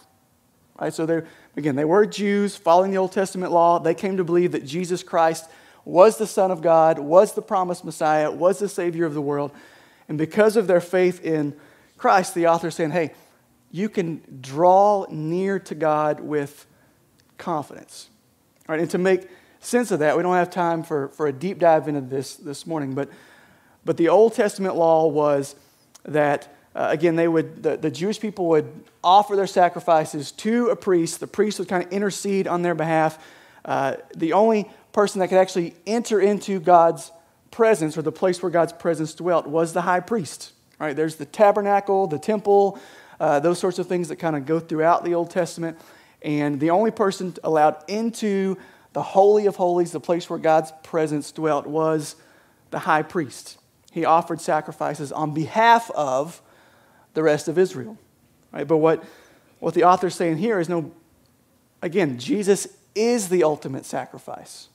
right? 0.78 0.92
So 0.92 1.06
they're 1.06 1.26
Again, 1.56 1.76
they 1.76 1.84
were 1.84 2.06
Jews 2.06 2.56
following 2.56 2.90
the 2.90 2.96
Old 2.96 3.12
Testament 3.12 3.52
law. 3.52 3.78
They 3.78 3.94
came 3.94 4.16
to 4.16 4.24
believe 4.24 4.52
that 4.52 4.64
Jesus 4.64 5.02
Christ 5.02 5.48
was 5.84 6.16
the 6.16 6.26
Son 6.26 6.50
of 6.50 6.62
God, 6.62 6.98
was 6.98 7.34
the 7.34 7.42
promised 7.42 7.84
Messiah, 7.84 8.30
was 8.30 8.58
the 8.58 8.68
Savior 8.68 9.04
of 9.04 9.14
the 9.14 9.20
world. 9.20 9.52
And 10.08 10.16
because 10.16 10.56
of 10.56 10.66
their 10.66 10.80
faith 10.80 11.24
in 11.24 11.54
Christ, 11.98 12.34
the 12.34 12.46
author 12.46 12.68
is 12.68 12.74
saying, 12.74 12.90
hey, 12.90 13.12
you 13.70 13.88
can 13.88 14.22
draw 14.40 15.06
near 15.10 15.58
to 15.58 15.74
God 15.74 16.20
with 16.20 16.66
confidence. 17.38 18.08
All 18.68 18.74
right, 18.74 18.80
and 18.80 18.90
to 18.90 18.98
make 18.98 19.28
sense 19.60 19.90
of 19.90 20.00
that, 20.00 20.16
we 20.16 20.22
don't 20.22 20.34
have 20.34 20.50
time 20.50 20.82
for, 20.82 21.08
for 21.08 21.26
a 21.26 21.32
deep 21.32 21.58
dive 21.58 21.88
into 21.88 22.00
this 22.00 22.36
this 22.36 22.66
morning, 22.66 22.94
but, 22.94 23.08
but 23.84 23.96
the 23.96 24.08
Old 24.08 24.34
Testament 24.34 24.76
law 24.76 25.06
was 25.06 25.54
that 26.04 26.54
uh, 26.74 26.88
again, 26.90 27.16
they 27.16 27.28
would, 27.28 27.62
the, 27.62 27.76
the 27.76 27.90
Jewish 27.90 28.18
people 28.18 28.46
would 28.48 28.84
offer 29.04 29.36
their 29.36 29.46
sacrifices 29.46 30.32
to 30.32 30.68
a 30.68 30.76
priest. 30.76 31.20
The 31.20 31.26
priest 31.26 31.58
would 31.58 31.68
kind 31.68 31.84
of 31.84 31.92
intercede 31.92 32.46
on 32.46 32.62
their 32.62 32.74
behalf. 32.74 33.18
Uh, 33.64 33.96
the 34.16 34.32
only 34.32 34.70
person 34.92 35.20
that 35.20 35.28
could 35.28 35.38
actually 35.38 35.74
enter 35.86 36.20
into 36.20 36.60
God's 36.60 37.12
presence 37.50 37.98
or 37.98 38.02
the 38.02 38.12
place 38.12 38.42
where 38.42 38.50
God's 38.50 38.72
presence 38.72 39.14
dwelt 39.14 39.46
was 39.46 39.72
the 39.72 39.82
high 39.82 40.00
priest. 40.00 40.52
Right? 40.78 40.96
There's 40.96 41.16
the 41.16 41.26
tabernacle, 41.26 42.06
the 42.06 42.18
temple, 42.18 42.78
uh, 43.20 43.38
those 43.40 43.58
sorts 43.58 43.78
of 43.78 43.86
things 43.86 44.08
that 44.08 44.16
kind 44.16 44.34
of 44.34 44.46
go 44.46 44.58
throughout 44.58 45.04
the 45.04 45.14
Old 45.14 45.30
Testament. 45.30 45.78
And 46.22 46.58
the 46.58 46.70
only 46.70 46.90
person 46.90 47.34
allowed 47.44 47.84
into 47.86 48.56
the 48.94 49.02
Holy 49.02 49.46
of 49.46 49.56
Holies, 49.56 49.92
the 49.92 50.00
place 50.00 50.28
where 50.28 50.38
God's 50.38 50.72
presence 50.82 51.32
dwelt, 51.32 51.66
was 51.66 52.16
the 52.70 52.80
high 52.80 53.02
priest. 53.02 53.58
He 53.90 54.04
offered 54.04 54.40
sacrifices 54.40 55.12
on 55.12 55.34
behalf 55.34 55.90
of 55.90 56.40
the 57.14 57.22
rest 57.22 57.48
of 57.48 57.58
Israel. 57.58 57.98
Right? 58.52 58.66
But 58.66 58.78
what, 58.78 59.04
what 59.60 59.74
the 59.74 59.84
author's 59.84 60.14
saying 60.14 60.38
here 60.38 60.60
is 60.60 60.68
no, 60.68 60.92
again, 61.80 62.18
Jesus 62.18 62.68
is 62.94 63.28
the 63.28 63.44
ultimate 63.44 63.84
sacrifice. 63.84 64.68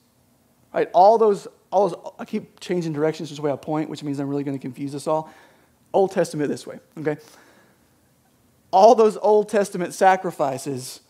Right? 0.72 0.90
All 0.92 1.18
those, 1.18 1.46
all 1.70 1.88
those, 1.88 2.12
I 2.18 2.24
keep 2.24 2.60
changing 2.60 2.92
directions 2.92 3.28
just 3.28 3.40
way 3.40 3.50
I 3.50 3.56
point, 3.56 3.88
which 3.88 4.02
means 4.02 4.18
I'm 4.18 4.28
really 4.28 4.44
going 4.44 4.56
to 4.56 4.62
confuse 4.62 4.94
us 4.94 5.06
all. 5.06 5.32
Old 5.92 6.10
Testament 6.10 6.50
this 6.50 6.66
way, 6.66 6.78
okay? 6.98 7.16
All 8.70 8.94
those 8.94 9.16
Old 9.16 9.48
Testament 9.48 9.94
sacrifices, 9.94 11.00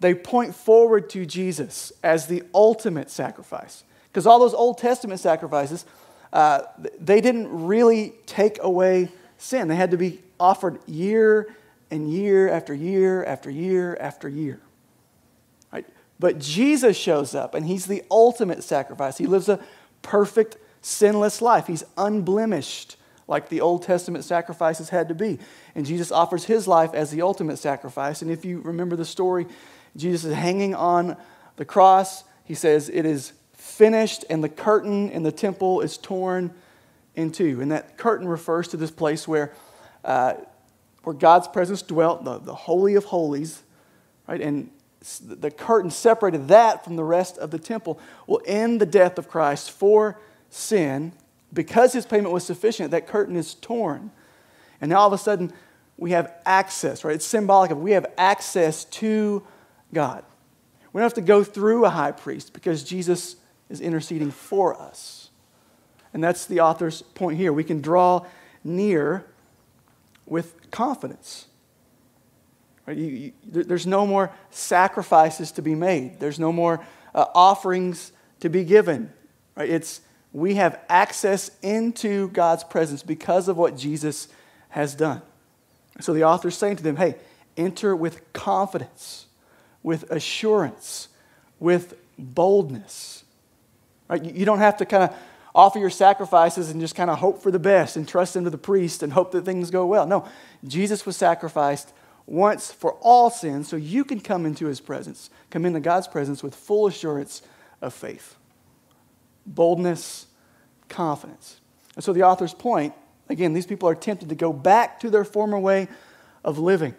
they 0.00 0.14
point 0.14 0.54
forward 0.54 1.08
to 1.10 1.24
Jesus 1.24 1.92
as 2.02 2.26
the 2.26 2.42
ultimate 2.54 3.10
sacrifice. 3.10 3.84
Because 4.08 4.26
all 4.26 4.38
those 4.38 4.52
Old 4.52 4.76
Testament 4.76 5.20
sacrifices, 5.20 5.86
uh, 6.32 6.62
they 7.00 7.20
didn't 7.20 7.66
really 7.66 8.12
take 8.26 8.58
away 8.62 9.08
sin. 9.38 9.68
They 9.68 9.76
had 9.76 9.90
to 9.90 9.96
be 9.96 10.20
offered 10.38 10.78
year 10.86 11.54
and 11.90 12.10
year 12.10 12.48
after 12.48 12.74
year 12.74 13.24
after 13.24 13.50
year 13.50 13.96
after 14.00 14.28
year. 14.28 14.60
Right? 15.72 15.86
But 16.18 16.38
Jesus 16.38 16.96
shows 16.96 17.34
up, 17.34 17.54
and 17.54 17.66
he's 17.66 17.86
the 17.86 18.02
ultimate 18.10 18.62
sacrifice. 18.64 19.18
He 19.18 19.26
lives 19.26 19.48
a 19.48 19.60
perfect, 20.02 20.56
sinless 20.82 21.40
life. 21.40 21.66
He's 21.66 21.84
unblemished, 21.96 22.96
like 23.26 23.48
the 23.48 23.60
Old 23.60 23.82
Testament 23.82 24.24
sacrifices 24.24 24.90
had 24.90 25.08
to 25.08 25.14
be. 25.14 25.38
And 25.74 25.86
Jesus 25.86 26.12
offers 26.12 26.44
his 26.44 26.68
life 26.68 26.94
as 26.94 27.10
the 27.10 27.22
ultimate 27.22 27.58
sacrifice. 27.58 28.22
And 28.22 28.30
if 28.30 28.44
you 28.44 28.60
remember 28.60 28.96
the 28.96 29.04
story, 29.04 29.46
Jesus 29.96 30.24
is 30.24 30.34
hanging 30.34 30.74
on 30.74 31.16
the 31.56 31.64
cross. 31.64 32.24
He 32.44 32.54
says, 32.54 32.88
It 32.88 33.06
is 33.06 33.32
finished, 33.52 34.24
and 34.28 34.44
the 34.44 34.48
curtain 34.48 35.10
in 35.10 35.22
the 35.22 35.32
temple 35.32 35.80
is 35.80 35.96
torn 35.96 36.52
in 37.14 37.30
two. 37.30 37.60
And 37.60 37.70
that 37.70 37.96
curtain 37.96 38.28
refers 38.28 38.68
to 38.68 38.76
this 38.76 38.90
place 38.90 39.26
where 39.28 39.52
uh, 40.04 40.34
where 41.04 41.14
God's 41.14 41.48
presence 41.48 41.82
dwelt, 41.82 42.24
the, 42.24 42.38
the 42.38 42.54
Holy 42.54 42.94
of 42.94 43.04
Holies, 43.04 43.62
right? 44.26 44.40
And 44.40 44.70
the 45.22 45.50
curtain 45.50 45.90
separated 45.90 46.48
that 46.48 46.82
from 46.82 46.96
the 46.96 47.04
rest 47.04 47.36
of 47.38 47.50
the 47.50 47.58
temple 47.58 48.00
will 48.26 48.40
end 48.46 48.80
the 48.80 48.86
death 48.86 49.18
of 49.18 49.28
Christ 49.28 49.70
for 49.70 50.18
sin. 50.48 51.12
Because 51.52 51.92
his 51.92 52.06
payment 52.06 52.32
was 52.32 52.44
sufficient, 52.44 52.90
that 52.90 53.06
curtain 53.06 53.36
is 53.36 53.54
torn. 53.54 54.10
And 54.80 54.90
now 54.90 55.00
all 55.00 55.06
of 55.06 55.12
a 55.12 55.18
sudden, 55.18 55.52
we 55.96 56.10
have 56.10 56.32
access, 56.44 57.04
right? 57.04 57.14
It's 57.14 57.24
symbolic 57.24 57.70
of 57.70 57.78
we 57.78 57.92
have 57.92 58.06
access 58.18 58.84
to 58.86 59.46
God. 59.92 60.24
We 60.92 60.98
don't 60.98 61.06
have 61.06 61.14
to 61.14 61.20
go 61.20 61.44
through 61.44 61.84
a 61.84 61.90
high 61.90 62.12
priest 62.12 62.52
because 62.52 62.82
Jesus 62.82 63.36
is 63.68 63.80
interceding 63.80 64.30
for 64.30 64.80
us. 64.80 65.23
And 66.14 66.22
that's 66.22 66.46
the 66.46 66.60
author's 66.60 67.02
point 67.02 67.36
here. 67.36 67.52
We 67.52 67.64
can 67.64 67.82
draw 67.82 68.24
near 68.62 69.26
with 70.26 70.70
confidence. 70.70 71.46
Right? 72.86 72.96
You, 72.96 73.06
you, 73.06 73.32
there's 73.44 73.86
no 73.86 74.06
more 74.06 74.32
sacrifices 74.50 75.50
to 75.52 75.62
be 75.62 75.74
made. 75.74 76.20
There's 76.20 76.38
no 76.38 76.52
more 76.52 76.86
uh, 77.14 77.26
offerings 77.34 78.12
to 78.40 78.48
be 78.48 78.64
given. 78.64 79.12
Right? 79.56 79.68
It's 79.68 80.00
we 80.32 80.54
have 80.54 80.80
access 80.88 81.50
into 81.62 82.28
God's 82.30 82.64
presence 82.64 83.02
because 83.02 83.48
of 83.48 83.56
what 83.56 83.76
Jesus 83.76 84.28
has 84.70 84.94
done. 84.94 85.22
So 86.00 86.12
the 86.12 86.24
author 86.24 86.48
is 86.48 86.56
saying 86.56 86.76
to 86.76 86.82
them, 86.82 86.96
hey, 86.96 87.16
enter 87.56 87.94
with 87.94 88.32
confidence, 88.32 89.26
with 89.82 90.10
assurance, 90.10 91.08
with 91.60 91.94
boldness. 92.18 93.24
Right? 94.08 94.24
You 94.24 94.44
don't 94.44 94.58
have 94.58 94.76
to 94.78 94.86
kind 94.86 95.04
of 95.04 95.16
offer 95.54 95.78
your 95.78 95.90
sacrifices 95.90 96.70
and 96.70 96.80
just 96.80 96.94
kind 96.94 97.10
of 97.10 97.18
hope 97.18 97.42
for 97.42 97.50
the 97.50 97.58
best 97.58 97.96
and 97.96 98.08
trust 98.08 98.34
them 98.34 98.44
to 98.44 98.50
the 98.50 98.58
priest 98.58 99.02
and 99.02 99.12
hope 99.12 99.30
that 99.32 99.44
things 99.44 99.70
go 99.70 99.86
well. 99.86 100.06
No, 100.06 100.26
Jesus 100.64 101.06
was 101.06 101.16
sacrificed 101.16 101.92
once 102.26 102.72
for 102.72 102.94
all 102.94 103.30
sins 103.30 103.68
so 103.68 103.76
you 103.76 104.04
can 104.04 104.20
come 104.20 104.46
into 104.46 104.66
his 104.66 104.80
presence, 104.80 105.30
come 105.50 105.64
into 105.64 105.80
God's 105.80 106.08
presence 106.08 106.42
with 106.42 106.54
full 106.54 106.86
assurance 106.86 107.42
of 107.80 107.94
faith, 107.94 108.36
boldness, 109.46 110.26
confidence. 110.88 111.60
And 111.94 112.02
so 112.02 112.12
the 112.12 112.22
author's 112.22 112.54
point 112.54 112.94
again, 113.28 113.52
these 113.52 113.66
people 113.66 113.88
are 113.88 113.94
tempted 113.94 114.28
to 114.28 114.34
go 114.34 114.52
back 114.52 115.00
to 115.00 115.10
their 115.10 115.24
former 115.24 115.58
way 115.58 115.88
of 116.44 116.58
living. 116.58 116.94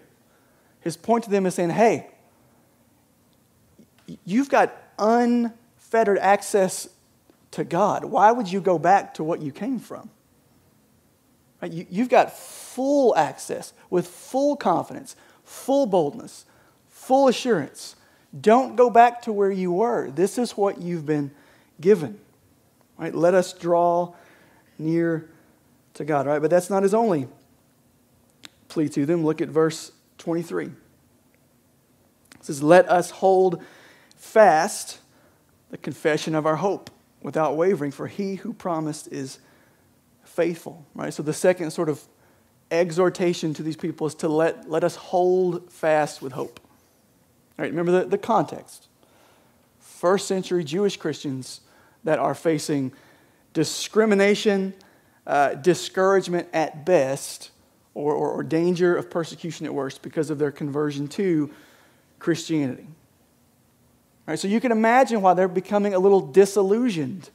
His 0.82 0.98
point 0.98 1.24
to 1.26 1.30
them 1.30 1.46
is 1.46 1.56
saying, 1.56 1.72
hey, 1.72 2.08
you've 4.24 4.50
got 4.50 4.76
unfettered 5.00 6.18
access 6.20 6.90
to 7.56 7.64
God. 7.64 8.06
Why 8.06 8.32
would 8.32 8.52
you 8.52 8.62
go 8.62 8.78
back 8.78 9.14
to 9.16 9.24
what 9.24 9.42
you 9.42 9.52
came 9.52 9.80
from? 9.80 10.10
You've 11.64 12.10
got 12.10 12.38
full 12.38 13.16
access 13.16 13.74
with 13.90 14.08
full 14.08 14.56
confidence, 14.56 15.16
full 15.44 15.86
boldness, 15.86 16.46
full 16.90 17.28
assurance. 17.28 17.96
Don't 18.40 18.76
go 18.76 18.90
back 18.90 19.22
to 19.24 19.32
where 19.32 19.50
you 19.50 19.72
were. 19.72 20.12
This 20.12 20.38
is 20.38 20.52
what 20.52 20.82
you've 20.82 21.06
been 21.06 21.32
given. 21.80 22.20
Right? 22.98 23.16
Let 23.16 23.34
us 23.34 23.54
draw 23.54 24.14
near 24.78 25.30
to 25.96 26.04
God. 26.04 26.28
Right? 26.28 26.42
But 26.42 26.52
that's 26.52 26.70
not 26.70 26.84
his 26.84 26.94
only 26.94 27.28
plea 28.68 28.90
to 28.90 29.06
them. 29.06 29.26
Look 29.26 29.42
at 29.42 29.48
verse 29.48 29.92
23. 30.20 30.66
It 30.66 30.72
says, 32.42 32.62
Let 32.62 32.88
us 32.90 33.10
hold 33.10 33.64
fast 34.18 35.00
the 35.72 35.78
confession 35.78 36.36
of 36.36 36.46
our 36.46 36.58
hope 36.58 36.92
without 37.26 37.58
wavering, 37.58 37.90
for 37.90 38.06
he 38.06 38.36
who 38.36 38.54
promised 38.54 39.08
is 39.12 39.40
faithful. 40.24 40.86
Right? 40.94 41.12
So 41.12 41.24
the 41.24 41.34
second 41.34 41.72
sort 41.72 41.90
of 41.90 42.00
exhortation 42.70 43.52
to 43.56 43.64
these 43.64 43.76
people 43.76 44.06
is 44.06 44.14
to 44.16 44.30
let, 44.30 44.70
let 44.70 44.84
us 44.84 44.96
hold 44.96 45.72
fast 45.72 46.22
with 46.22 46.34
hope. 46.34 46.60
Right? 47.58 47.72
Remember 47.72 47.92
the, 47.92 48.06
the 48.06 48.20
context. 48.20 48.88
First 49.80 50.28
century 50.28 50.64
Jewish 50.64 50.98
Christians 50.98 51.62
that 52.04 52.20
are 52.20 52.36
facing 52.36 52.92
discrimination, 53.54 54.76
uh, 55.26 55.56
discouragement 55.56 56.48
at 56.54 56.86
best, 56.86 57.50
or, 57.96 58.14
or, 58.14 58.30
or 58.30 58.44
danger 58.44 58.96
of 58.96 59.10
persecution 59.10 59.66
at 59.66 59.74
worst 59.74 60.04
because 60.04 60.30
of 60.30 60.38
their 60.38 60.52
conversion 60.52 61.08
to 61.08 61.50
Christianity. 62.20 62.86
Right, 64.28 64.40
so 64.40 64.48
you 64.48 64.60
can 64.60 64.72
imagine 64.72 65.22
why 65.22 65.36
they're 65.36 65.48
becoming 65.48 65.94
a 65.94 66.00
little 66.00 66.22
disillusioned 66.22 67.30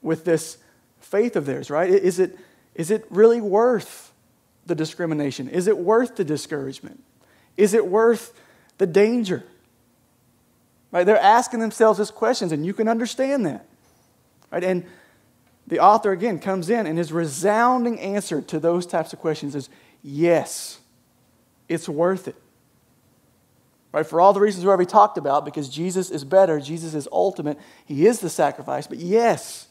with 0.00 0.24
this 0.24 0.58
faith 1.00 1.34
of 1.34 1.44
theirs, 1.44 1.70
right? 1.70 1.90
Is 1.90 2.20
it, 2.20 2.38
is 2.74 2.90
it 2.90 3.04
really 3.10 3.40
worth 3.40 4.12
the 4.66 4.74
discrimination? 4.74 5.48
Is 5.48 5.66
it 5.66 5.76
worth 5.76 6.16
the 6.16 6.24
discouragement? 6.24 7.02
Is 7.56 7.74
it 7.74 7.86
worth 7.86 8.32
the 8.78 8.86
danger? 8.86 9.44
Right? 10.92 11.04
They're 11.04 11.18
asking 11.18 11.60
themselves 11.60 11.98
these 11.98 12.12
questions, 12.12 12.52
and 12.52 12.64
you 12.64 12.72
can 12.72 12.86
understand 12.86 13.44
that. 13.46 13.66
Right? 14.52 14.62
And 14.62 14.84
the 15.66 15.80
author 15.80 16.12
again 16.12 16.38
comes 16.38 16.70
in, 16.70 16.86
and 16.86 16.96
his 16.96 17.12
resounding 17.12 17.98
answer 18.00 18.40
to 18.42 18.60
those 18.60 18.86
types 18.86 19.12
of 19.12 19.18
questions 19.18 19.54
is 19.54 19.68
yes, 20.02 20.78
it's 21.68 21.88
worth 21.88 22.28
it. 22.28 22.36
Right? 23.92 24.06
For 24.06 24.20
all 24.20 24.32
the 24.32 24.40
reasons 24.40 24.64
we 24.64 24.68
already 24.68 24.86
talked 24.86 25.16
about, 25.16 25.44
because 25.44 25.68
Jesus 25.68 26.10
is 26.10 26.24
better, 26.24 26.60
Jesus 26.60 26.94
is 26.94 27.08
ultimate, 27.10 27.58
He 27.84 28.06
is 28.06 28.20
the 28.20 28.28
sacrifice. 28.28 28.86
But 28.86 28.98
yes, 28.98 29.68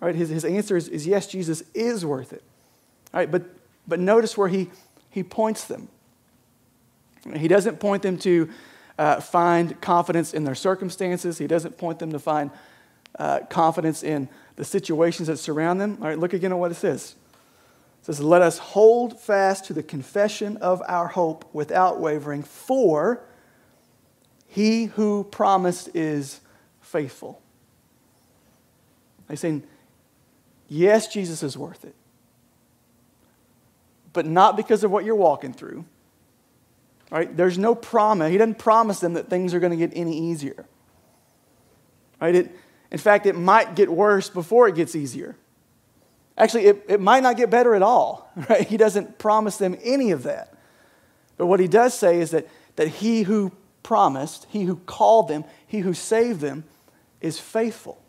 right? 0.00 0.14
His, 0.14 0.28
his 0.28 0.44
answer 0.44 0.76
is, 0.76 0.88
is 0.88 1.06
yes, 1.06 1.26
Jesus 1.26 1.62
is 1.74 2.04
worth 2.04 2.32
it. 2.32 2.42
Right? 3.12 3.30
But, 3.30 3.44
but 3.86 4.00
notice 4.00 4.36
where 4.36 4.48
he, 4.48 4.70
he 5.10 5.22
points 5.22 5.64
them. 5.64 5.88
He 7.36 7.48
doesn't 7.48 7.78
point 7.78 8.02
them 8.02 8.18
to 8.18 8.50
uh, 8.98 9.20
find 9.20 9.80
confidence 9.80 10.34
in 10.34 10.44
their 10.44 10.54
circumstances, 10.54 11.38
He 11.38 11.46
doesn't 11.46 11.78
point 11.78 11.98
them 11.98 12.12
to 12.12 12.18
find 12.18 12.50
uh, 13.18 13.40
confidence 13.48 14.02
in 14.02 14.28
the 14.56 14.64
situations 14.64 15.28
that 15.28 15.38
surround 15.38 15.80
them. 15.80 15.98
All 16.00 16.08
right, 16.08 16.18
look 16.18 16.32
again 16.32 16.52
at 16.52 16.58
what 16.58 16.70
it 16.70 16.74
says. 16.74 17.14
It 18.02 18.06
says, 18.06 18.20
Let 18.20 18.42
us 18.42 18.58
hold 18.58 19.18
fast 19.20 19.64
to 19.66 19.72
the 19.72 19.82
confession 19.82 20.56
of 20.58 20.82
our 20.88 21.08
hope 21.08 21.48
without 21.54 22.00
wavering, 22.00 22.42
for 22.42 23.22
he 24.46 24.86
who 24.86 25.24
promised 25.24 25.88
is 25.94 26.40
faithful. 26.80 27.40
He's 29.30 29.40
saying, 29.40 29.62
Yes, 30.68 31.06
Jesus 31.08 31.42
is 31.42 31.56
worth 31.56 31.84
it. 31.84 31.94
but 34.12 34.26
not 34.26 34.56
because 34.56 34.84
of 34.84 34.90
what 34.90 35.04
you're 35.04 35.14
walking 35.16 35.52
through. 35.52 35.84
Right? 37.10 37.34
There's 37.34 37.58
no 37.58 37.74
promise. 37.74 38.30
He 38.30 38.38
doesn't 38.38 38.58
promise 38.58 39.00
them 39.00 39.14
that 39.14 39.28
things 39.28 39.54
are 39.54 39.60
going 39.60 39.70
to 39.70 39.76
get 39.76 39.96
any 39.96 40.18
easier. 40.18 40.66
Right? 42.20 42.34
It, 42.34 42.56
in 42.90 42.98
fact, 42.98 43.26
it 43.26 43.36
might 43.36 43.74
get 43.74 43.90
worse 43.90 44.28
before 44.28 44.68
it 44.68 44.74
gets 44.74 44.94
easier. 44.96 45.36
Actually, 46.36 46.66
it, 46.66 46.84
it 46.88 47.00
might 47.00 47.22
not 47.22 47.36
get 47.36 47.50
better 47.50 47.74
at 47.74 47.82
all. 47.82 48.30
Right? 48.48 48.66
He 48.66 48.76
doesn't 48.76 49.18
promise 49.18 49.58
them 49.58 49.76
any 49.82 50.10
of 50.10 50.22
that. 50.22 50.54
But 51.36 51.46
what 51.46 51.60
he 51.60 51.68
does 51.68 51.92
say 51.92 52.18
is 52.20 52.30
that, 52.30 52.48
that 52.76 52.88
he 52.88 53.22
who 53.22 53.52
promised, 53.82 54.46
he 54.48 54.64
who 54.64 54.76
called 54.76 55.28
them, 55.28 55.44
he 55.66 55.80
who 55.80 55.92
saved 55.92 56.40
them, 56.40 56.64
is 57.20 57.38
faithful. 57.38 58.02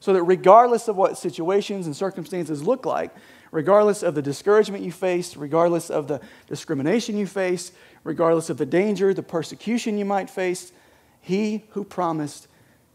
So 0.00 0.12
that 0.12 0.22
regardless 0.22 0.88
of 0.88 0.96
what 0.96 1.18
situations 1.18 1.86
and 1.86 1.94
circumstances 1.94 2.62
look 2.62 2.86
like, 2.86 3.14
regardless 3.50 4.02
of 4.02 4.14
the 4.14 4.22
discouragement 4.22 4.84
you 4.84 4.92
face, 4.92 5.36
regardless 5.36 5.90
of 5.90 6.08
the 6.08 6.20
discrimination 6.46 7.16
you 7.16 7.26
face, 7.26 7.72
regardless 8.04 8.50
of 8.50 8.58
the 8.58 8.66
danger, 8.66 9.12
the 9.12 9.22
persecution 9.22 9.98
you 9.98 10.04
might 10.04 10.30
face, 10.30 10.72
he 11.20 11.64
who 11.70 11.84
promised 11.84 12.48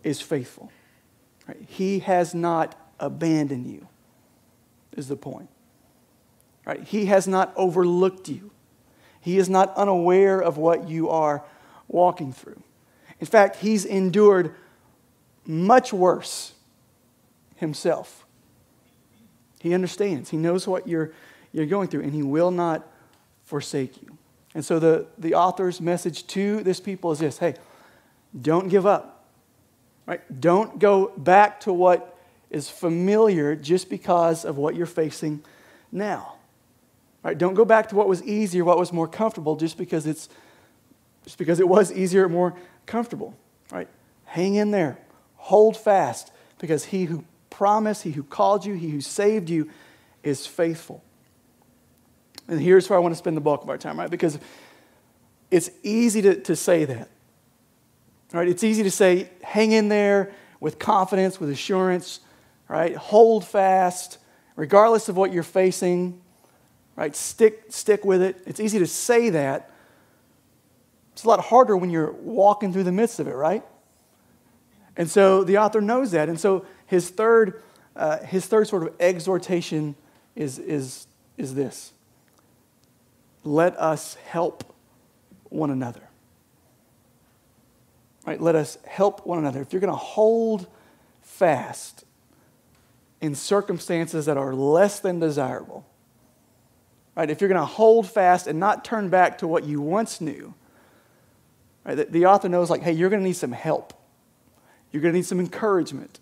is 0.04 0.22
faithful. 0.22 0.72
He 1.68 2.00
has 2.00 2.34
not 2.34 2.76
abandoned 3.00 3.68
you, 3.68 3.88
is 4.98 5.08
the 5.08 5.16
point. 5.16 5.50
Right? 6.66 6.84
He 6.84 7.08
has 7.08 7.28
not 7.28 7.54
overlooked 7.56 8.30
you. 8.30 8.52
He 9.20 9.38
is 9.38 9.50
not 9.50 9.76
unaware 9.76 10.40
of 10.42 10.58
what 10.58 10.88
you 10.90 11.10
are 11.10 11.44
walking 11.88 12.34
through. 12.34 12.62
In 13.20 13.28
fact, 13.28 13.58
he's 13.58 13.86
endured 13.86 14.54
much 15.46 15.94
worse 15.94 16.54
himself. 17.56 18.26
He 19.60 19.74
understands. 19.74 20.30
He 20.30 20.38
knows 20.38 20.68
what 20.68 20.88
you're, 20.88 21.12
you're 21.54 21.66
going 21.66 21.88
through, 21.88 22.02
and 22.02 22.14
he 22.14 22.24
will 22.24 22.52
not 22.52 22.86
forsake 23.46 24.02
you. 24.02 24.18
And 24.56 24.64
so 24.64 24.80
the, 24.80 25.08
the 25.18 25.36
author's 25.36 25.82
message 25.82 26.28
to 26.28 26.62
this 26.64 26.80
people 26.80 27.12
is 27.12 27.20
this 27.20 27.38
hey, 27.38 27.56
don't 28.40 28.68
give 28.68 28.86
up. 28.86 29.26
Right? 30.06 30.42
Don't 30.42 30.80
go 30.80 31.14
back 31.18 31.62
to 31.62 31.74
what 31.74 32.13
is 32.54 32.70
familiar 32.70 33.56
just 33.56 33.90
because 33.90 34.46
of 34.46 34.58
what 34.58 34.76
you're 34.76 34.86
facing 34.86 35.44
now. 35.92 36.36
Right? 37.24 37.38
Don't 37.38 37.56
go 37.56 37.66
back 37.66 37.90
to 37.90 37.96
what 37.96 38.08
was 38.08 38.24
easier, 38.24 38.64
what 38.64 38.78
was 38.78 38.94
more 38.94 39.08
comfortable, 39.08 39.56
just 39.56 39.78
because 39.78 40.06
it's 40.06 40.30
just 41.24 41.38
because 41.38 41.60
it 41.60 41.68
was 41.68 41.92
easier, 41.92 42.30
more 42.30 42.54
comfortable. 42.86 43.36
Right? 43.72 43.88
Hang 44.26 44.56
in 44.56 44.72
there. 44.72 45.00
Hold 45.38 45.76
fast, 45.76 46.32
because 46.60 46.86
he 46.86 47.06
who 47.06 47.26
promised, 47.50 48.04
he 48.04 48.12
who 48.12 48.24
called 48.24 48.66
you, 48.66 48.76
he 48.76 48.90
who 48.90 49.02
saved 49.02 49.50
you 49.50 49.70
is 50.22 50.46
faithful. 50.46 51.04
And 52.48 52.60
here's 52.60 52.90
where 52.90 53.00
I 53.00 53.02
want 53.02 53.14
to 53.14 53.18
spend 53.18 53.38
the 53.38 53.42
bulk 53.42 53.64
of 53.64 53.70
our 53.70 53.78
time, 53.78 53.98
right? 53.98 54.10
Because 54.10 54.38
it's 55.50 55.72
easy 55.82 56.22
to, 56.22 56.36
to 56.42 56.56
say 56.56 56.86
that. 56.86 57.10
Right? 58.32 58.48
It's 58.48 58.64
easy 58.64 58.84
to 58.84 58.92
say, 58.92 59.30
hang 59.42 59.72
in 59.72 59.88
there 59.88 60.34
with 60.60 60.80
confidence, 60.80 61.40
with 61.40 61.50
assurance, 61.50 62.20
right? 62.68 62.96
Hold 62.96 63.46
fast, 63.46 64.18
regardless 64.56 65.10
of 65.10 65.18
what 65.18 65.34
you're 65.34 65.44
facing, 65.44 66.22
right? 66.96 67.16
Stick, 67.16 67.66
stick 67.70 68.06
with 68.06 68.22
it. 68.22 68.42
It's 68.46 68.60
easy 68.60 68.80
to 68.80 68.88
say 68.88 69.30
that. 69.32 69.72
It's 71.14 71.24
a 71.24 71.28
lot 71.28 71.40
harder 71.40 71.78
when 71.78 71.90
you're 71.90 72.12
walking 72.12 72.74
through 72.74 72.84
the 72.84 72.92
midst 72.92 73.20
of 73.20 73.28
it, 73.28 73.36
right? 73.36 73.64
And 74.96 75.10
so 75.10 75.44
the 75.44 75.58
author 75.58 75.82
knows 75.82 76.12
that. 76.12 76.30
And 76.30 76.40
so 76.40 76.66
his 76.86 77.10
third, 77.10 77.62
uh, 77.96 78.20
his 78.20 78.46
third 78.46 78.68
sort 78.68 78.84
of 78.84 78.94
exhortation 79.00 79.96
is, 80.36 80.60
is, 80.60 81.08
is 81.38 81.56
this 81.56 81.94
let 83.44 83.78
us 83.78 84.16
help 84.26 84.64
one 85.50 85.70
another. 85.70 86.02
Right? 88.26 88.40
Let 88.40 88.56
us 88.56 88.78
help 88.88 89.26
one 89.26 89.38
another. 89.38 89.62
If 89.62 89.74
you're 89.74 89.82
going 89.82 89.92
to 89.92 89.98
hold 89.98 90.68
fast 91.22 92.06
in 93.24 93.34
circumstances 93.36 94.26
that 94.26 94.36
are 94.36 94.54
less 94.54 95.00
than 95.00 95.18
desirable, 95.18 95.86
right? 97.16 97.30
If 97.30 97.40
you're 97.40 97.48
going 97.48 97.62
to 97.62 97.66
hold 97.66 98.06
fast 98.06 98.48
and 98.48 98.60
not 98.60 98.84
turn 98.84 99.08
back 99.08 99.38
to 99.38 99.48
what 99.48 99.64
you 99.64 99.80
once 99.80 100.20
knew, 100.20 100.54
right? 101.86 101.96
The, 101.96 102.04
the 102.04 102.26
author 102.26 102.50
knows, 102.50 102.70
like, 102.70 102.82
hey, 102.82 102.92
you're 102.92 103.10
going 103.10 103.22
to 103.22 103.26
need 103.26 103.38
some 103.38 103.54
help. 103.54 103.94
You're 104.92 105.02
going 105.02 105.14
to 105.14 105.18
need 105.18 105.26
some 105.26 105.40
encouragement. 105.40 106.20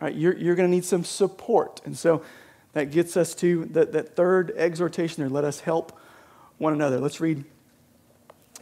Right? 0.00 0.12
You're, 0.12 0.36
you're 0.36 0.56
going 0.56 0.68
to 0.68 0.74
need 0.74 0.84
some 0.84 1.04
support. 1.04 1.80
And 1.84 1.96
so 1.96 2.24
that 2.72 2.90
gets 2.90 3.16
us 3.16 3.32
to 3.36 3.66
that, 3.66 3.92
that 3.92 4.16
third 4.16 4.52
exhortation 4.56 5.22
there. 5.22 5.30
Let 5.30 5.44
us 5.44 5.60
help 5.60 5.96
one 6.58 6.72
another. 6.72 6.98
Let's 6.98 7.20
read 7.20 7.44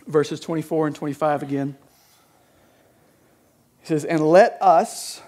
verses 0.06 0.40
24 0.40 0.88
and 0.88 0.96
25 0.96 1.42
again. 1.42 1.74
He 3.80 3.86
says, 3.86 4.04
And 4.04 4.20
let 4.20 4.58
us 4.60 5.22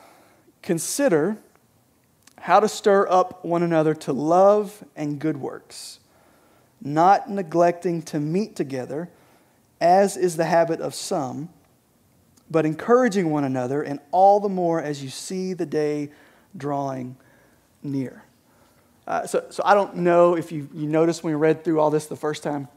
consider 0.61 1.39
how 2.41 2.59
to 2.59 2.69
stir 2.69 3.07
up 3.09 3.45
one 3.45 3.63
another 3.63 3.95
to 3.95 4.13
love 4.13 4.83
and 4.97 5.19
good 5.19 5.37
works, 5.37 6.01
not 6.81 7.29
neglecting 7.29 8.01
to 8.01 8.19
meet 8.19 8.57
together, 8.57 9.11
as 9.79 10.17
is 10.17 10.37
the 10.37 10.47
habit 10.47 10.81
of 10.81 10.95
some, 10.95 11.51
but 12.51 12.65
encouraging 12.65 13.31
one 13.31 13.45
another, 13.45 13.83
and 13.83 14.01
all 14.11 14.41
the 14.41 14.49
more 14.49 14.83
as 14.83 15.03
you 15.03 15.11
see 15.11 15.53
the 15.53 15.67
day 15.67 16.11
drawing 16.57 17.15
near. 17.83 18.25
Uh, 19.07 19.27
so, 19.27 19.45
so 19.51 19.63
I 19.67 19.75
don't 19.75 19.97
know 19.97 20.35
if 20.35 20.51
you, 20.51 20.69
you 20.73 20.89
noticed 20.89 21.23
when 21.23 21.35
we 21.35 21.39
read 21.39 21.63
through 21.63 21.79
all 21.79 21.91
this 21.91 22.07
the 22.07 22.17
first 22.17 22.43
time. 22.43 22.69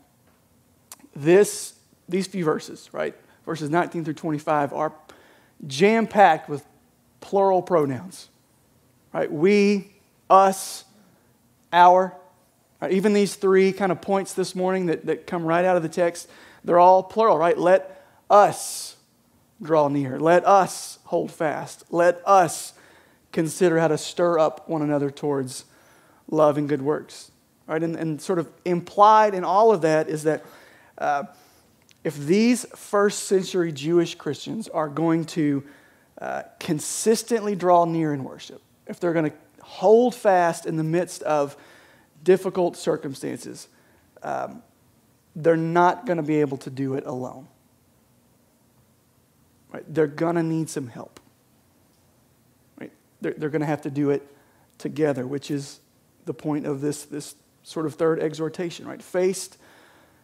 This, 1.16 1.74
these 2.10 2.28
few 2.28 2.44
verses, 2.44 2.90
right, 2.92 3.16
verses 3.46 3.70
19 3.70 4.04
through 4.04 4.16
25, 4.16 4.74
are 4.74 4.94
jam 5.68 6.06
packed 6.06 6.50
with 6.50 6.66
plural 7.22 7.62
pronouns 7.62 8.30
right? 9.14 9.32
We, 9.32 9.92
us, 10.30 10.86
our. 11.72 12.16
Right? 12.82 12.92
Even 12.92 13.14
these 13.14 13.36
three 13.36 13.72
kind 13.72 13.92
of 13.92 14.02
points 14.02 14.34
this 14.34 14.56
morning 14.56 14.88
that, 14.88 15.06
that 15.06 15.28
come 15.28 15.46
right 15.46 15.64
out 15.64 15.78
of 15.78 15.84
the 15.84 15.90
text, 15.90 16.30
they're 16.64 16.80
all 16.80 17.04
plural, 17.04 17.38
right? 17.38 17.58
Let 17.58 18.06
us 18.30 18.98
draw 19.62 19.88
near. 19.88 20.20
Let 20.20 20.46
us 20.46 21.00
hold 21.06 21.32
fast. 21.32 21.86
Let 21.92 22.22
us 22.26 22.74
consider 23.32 23.80
how 23.80 23.88
to 23.88 23.98
stir 23.98 24.40
up 24.40 24.68
one 24.68 24.82
another 24.82 25.10
towards 25.10 25.66
love 26.30 26.58
and 26.58 26.68
good 26.68 26.82
works. 26.82 27.32
Right? 27.68 27.82
And, 27.82 27.96
and 27.96 28.22
sort 28.22 28.40
of 28.40 28.50
implied 28.66 29.34
in 29.34 29.44
all 29.44 29.72
of 29.72 29.82
that 29.82 30.10
is 30.10 30.24
that 30.24 30.44
uh, 30.98 31.24
if 32.04 32.18
these 32.18 32.66
first 32.76 33.24
century 33.24 33.72
Jewish 33.72 34.16
Christians 34.16 34.68
are 34.68 34.90
going 34.90 35.26
to 35.26 35.64
uh, 36.20 36.44
consistently 36.60 37.56
draw 37.56 37.86
near 37.86 38.14
in 38.14 38.24
worship, 38.24 38.62
if 38.88 39.00
they're 39.00 39.14
going 39.14 39.30
to 39.32 39.38
hold 39.62 40.14
fast 40.14 40.66
in 40.66 40.78
the 40.78 40.84
midst 40.84 41.24
of 41.24 41.56
difficult 42.24 42.78
circumstances, 42.78 43.68
um, 44.22 44.62
they're 45.36 45.58
not 45.58 46.06
going 46.06 46.18
to 46.18 46.24
be 46.24 46.42
able 46.42 46.58
to 46.58 46.70
do 46.70 46.96
it 46.96 47.06
alone. 47.06 47.48
Right? 49.72 49.84
They're 49.88 50.08
going 50.08 50.36
to 50.36 50.44
need 50.44 50.70
some 50.70 50.88
help. 50.88 51.20
Right? 52.80 52.92
They're, 53.22 53.34
they're 53.34 53.50
going 53.50 53.62
to 53.62 53.68
have 53.68 53.82
to 53.84 53.92
do 53.92 54.12
it 54.12 54.28
together, 54.78 55.26
which 55.26 55.50
is 55.50 55.80
the 56.26 56.34
point 56.34 56.66
of 56.66 56.82
this, 56.82 57.04
this 57.06 57.36
sort 57.64 57.86
of 57.86 57.96
third 57.96 58.20
exhortation, 58.20 58.88
right? 58.88 59.02
Faced, 59.02 59.58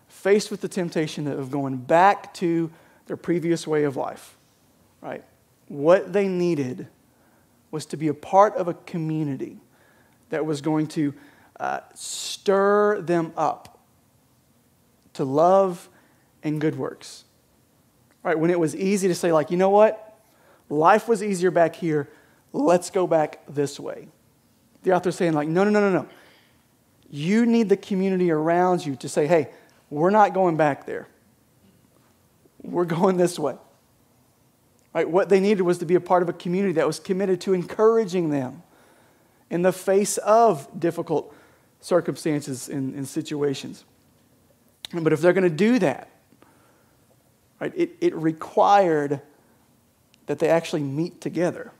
faced 0.07 0.51
with 0.51 0.61
the 0.61 0.67
temptation 0.67 1.27
of 1.27 1.49
going 1.49 1.77
back 1.77 2.33
to 2.35 2.69
their 3.07 3.17
previous 3.17 3.65
way 3.65 3.83
of 3.83 3.95
life, 3.95 4.37
right? 5.01 5.23
What 5.67 6.13
they 6.13 6.27
needed 6.27 6.87
was 7.71 7.85
to 7.87 7.97
be 7.97 8.07
a 8.07 8.13
part 8.13 8.55
of 8.55 8.67
a 8.67 8.73
community 8.73 9.57
that 10.29 10.45
was 10.45 10.61
going 10.61 10.87
to 10.87 11.13
uh, 11.59 11.81
stir 11.93 13.01
them 13.01 13.33
up 13.35 13.79
to 15.13 15.23
love 15.23 15.89
and 16.43 16.61
good 16.61 16.77
works. 16.77 17.25
Right? 18.23 18.37
When 18.37 18.49
it 18.49 18.59
was 18.59 18.75
easy 18.75 19.07
to 19.07 19.15
say, 19.15 19.31
like, 19.31 19.51
you 19.51 19.57
know 19.57 19.69
what? 19.69 20.17
Life 20.69 21.07
was 21.07 21.23
easier 21.23 21.51
back 21.51 21.75
here. 21.75 22.09
Let's 22.53 22.89
go 22.89 23.07
back 23.07 23.41
this 23.47 23.79
way. 23.79 24.07
The 24.83 24.93
author's 24.93 25.15
saying, 25.15 25.33
like, 25.33 25.47
no, 25.47 25.63
no, 25.63 25.69
no, 25.69 25.79
no, 25.81 25.91
no. 25.91 26.09
You 27.09 27.45
need 27.45 27.69
the 27.69 27.77
community 27.77 28.31
around 28.31 28.85
you 28.85 28.95
to 28.97 29.09
say, 29.09 29.27
hey, 29.27 29.49
we're 29.89 30.11
not 30.11 30.33
going 30.33 30.57
back 30.57 30.85
there. 30.85 31.07
We're 32.61 32.85
going 32.85 33.17
this 33.17 33.39
way. 33.39 33.55
Right? 34.93 35.09
What 35.09 35.29
they 35.29 35.39
needed 35.39 35.61
was 35.61 35.77
to 35.79 35.85
be 35.85 35.95
a 35.95 36.01
part 36.01 36.23
of 36.23 36.29
a 36.29 36.33
community 36.33 36.73
that 36.73 36.87
was 36.87 36.99
committed 36.99 37.41
to 37.41 37.53
encouraging 37.53 38.31
them 38.31 38.63
in 39.49 39.61
the 39.61 39.71
face 39.71 40.17
of 40.19 40.67
difficult 40.79 41.33
circumstances 41.81 42.69
and, 42.69 42.93
and 42.95 43.07
situations. 43.07 43.83
But 44.91 45.13
if 45.13 45.21
they're 45.21 45.33
going 45.33 45.43
to 45.43 45.49
do 45.49 45.79
that, 45.79 46.09
right, 47.59 47.71
it, 47.75 47.91
it 48.01 48.15
required 48.15 49.21
that 50.25 50.39
they 50.39 50.49
actually 50.49 50.83
meet 50.83 51.21
together. 51.21 51.71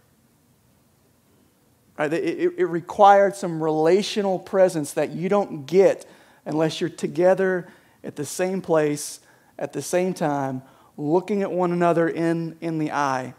Right? 1.98 2.14
It, 2.14 2.54
it 2.58 2.66
required 2.66 3.36
some 3.36 3.62
relational 3.62 4.40
presence 4.40 4.94
that 4.94 5.12
you 5.12 5.30
don't 5.30 5.66
get 5.66 6.08
unless 6.46 6.80
you're 6.80 6.90
together 6.90 7.68
at 8.04 8.16
the 8.16 8.26
same 8.26 8.62
place 8.62 9.20
at 9.60 9.74
the 9.74 9.82
same 9.82 10.14
time, 10.14 10.64
looking 11.00 11.42
at 11.42 11.52
one 11.52 11.72
another 11.72 12.10
in, 12.10 12.58
in 12.60 12.78
the 12.78 12.92
eye. 12.92 13.34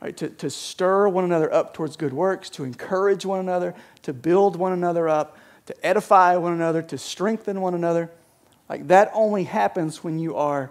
Right? 0.00 0.16
To, 0.18 0.28
to 0.28 0.50
stir 0.50 1.08
one 1.08 1.24
another 1.24 1.52
up 1.52 1.74
towards 1.74 1.96
good 1.96 2.12
works, 2.12 2.50
to 2.50 2.64
encourage 2.64 3.24
one 3.24 3.40
another, 3.40 3.74
to 4.02 4.12
build 4.12 4.56
one 4.56 4.72
another 4.72 5.08
up, 5.08 5.38
to 5.66 5.86
edify 5.86 6.36
one 6.36 6.52
another, 6.52 6.82
to 6.82 6.98
strengthen 6.98 7.60
one 7.60 7.74
another. 7.74 8.10
Like 8.68 8.88
that 8.88 9.10
only 9.14 9.44
happens 9.44 10.04
when 10.04 10.18
you 10.18 10.36
are 10.36 10.70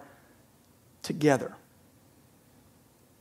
together. 1.01 1.55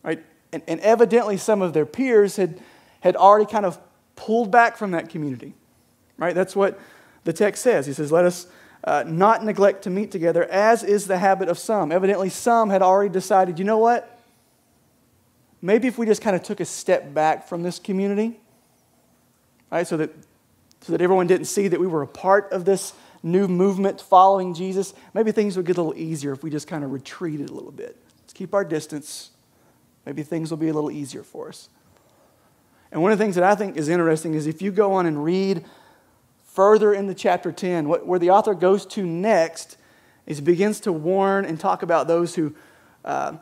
Right? 0.03 0.23
And, 0.53 0.63
and 0.67 0.81
evidently, 0.81 1.37
some 1.37 1.63
of 1.63 1.73
their 1.73 1.87
peers 1.87 2.37
had, 2.37 2.61
had 3.01 3.17
already 3.17 3.51
kind 3.51 3.65
of 3.65 3.79
pulled 4.17 4.51
back 4.51 4.77
from 4.77 4.91
that 4.91 5.09
community. 5.09 5.55
Right? 6.19 6.35
That's 6.35 6.57
what 6.57 6.79
the 7.25 7.33
text 7.33 7.63
says. 7.63 7.87
He 7.87 7.93
says, 7.93 8.11
Let 8.11 8.25
us 8.25 8.47
uh, 8.85 9.05
not 9.07 9.45
neglect 9.45 9.83
to 9.85 9.90
meet 9.90 10.11
together, 10.11 10.45
as 10.45 10.83
is 10.83 11.07
the 11.07 11.19
habit 11.19 11.49
of 11.49 11.59
some. 11.59 11.93
Evidently, 11.93 12.29
some 12.31 12.71
had 12.71 12.83
already 12.83 13.12
decided, 13.12 13.59
you 13.59 13.64
know 13.64 13.79
what? 13.79 14.19
Maybe 15.62 15.88
if 15.88 15.99
we 15.99 16.07
just 16.07 16.23
kind 16.23 16.35
of 16.35 16.43
took 16.43 16.61
a 16.61 16.64
step 16.64 17.12
back 17.12 17.47
from 17.47 17.62
this 17.62 17.79
community, 17.79 18.40
right, 19.71 19.87
so 19.87 19.97
that, 19.99 20.11
so 20.81 20.93
that 20.93 21.03
everyone 21.03 21.27
didn't 21.27 21.47
see 21.47 21.69
that 21.69 21.79
we 21.79 21.87
were 21.87 22.03
a 22.03 22.07
part 22.07 22.51
of 22.53 22.64
this 22.64 22.95
new 23.23 23.47
movement 23.47 24.01
following 24.01 24.55
Jesus, 24.55 24.95
maybe 25.12 25.33
things 25.33 25.57
would 25.57 25.66
get 25.66 25.77
a 25.77 25.83
little 25.83 26.01
easier 26.01 26.33
if 26.33 26.43
we 26.43 26.49
just 26.51 26.66
kind 26.66 26.83
of 26.83 26.93
retreated 26.93 27.51
a 27.51 27.53
little 27.53 27.73
bit. 27.73 27.97
Let's 28.23 28.33
keep 28.33 28.55
our 28.55 28.64
distance. 28.64 29.31
Maybe 30.07 30.23
things 30.23 30.51
will 30.51 30.57
be 30.57 30.69
a 30.69 30.73
little 30.73 30.90
easier 30.90 31.23
for 31.23 31.49
us. 31.49 31.69
And 32.90 33.03
one 33.03 33.12
of 33.12 33.19
the 33.19 33.25
things 33.25 33.35
that 33.37 33.45
I 33.45 33.55
think 33.55 33.77
is 33.77 33.88
interesting 33.88 34.35
is 34.35 34.47
if 34.47 34.62
you 34.62 34.73
go 34.73 34.95
on 34.95 35.07
and 35.07 35.23
read 35.23 35.64
further 36.61 36.92
into 36.92 37.14
chapter 37.14 37.51
10, 37.51 37.88
what, 37.88 38.07
where 38.07 38.18
the 38.18 38.29
author 38.29 38.53
goes 38.53 38.85
to 38.85 39.07
next 39.07 39.79
is 40.27 40.42
begins 40.42 40.79
to 40.81 40.92
warn 40.92 41.46
and 41.46 41.59
talk 41.59 41.83
about 41.83 42.07
those 42.07 42.35
who, 42.35 42.55
uh, 43.03 43.33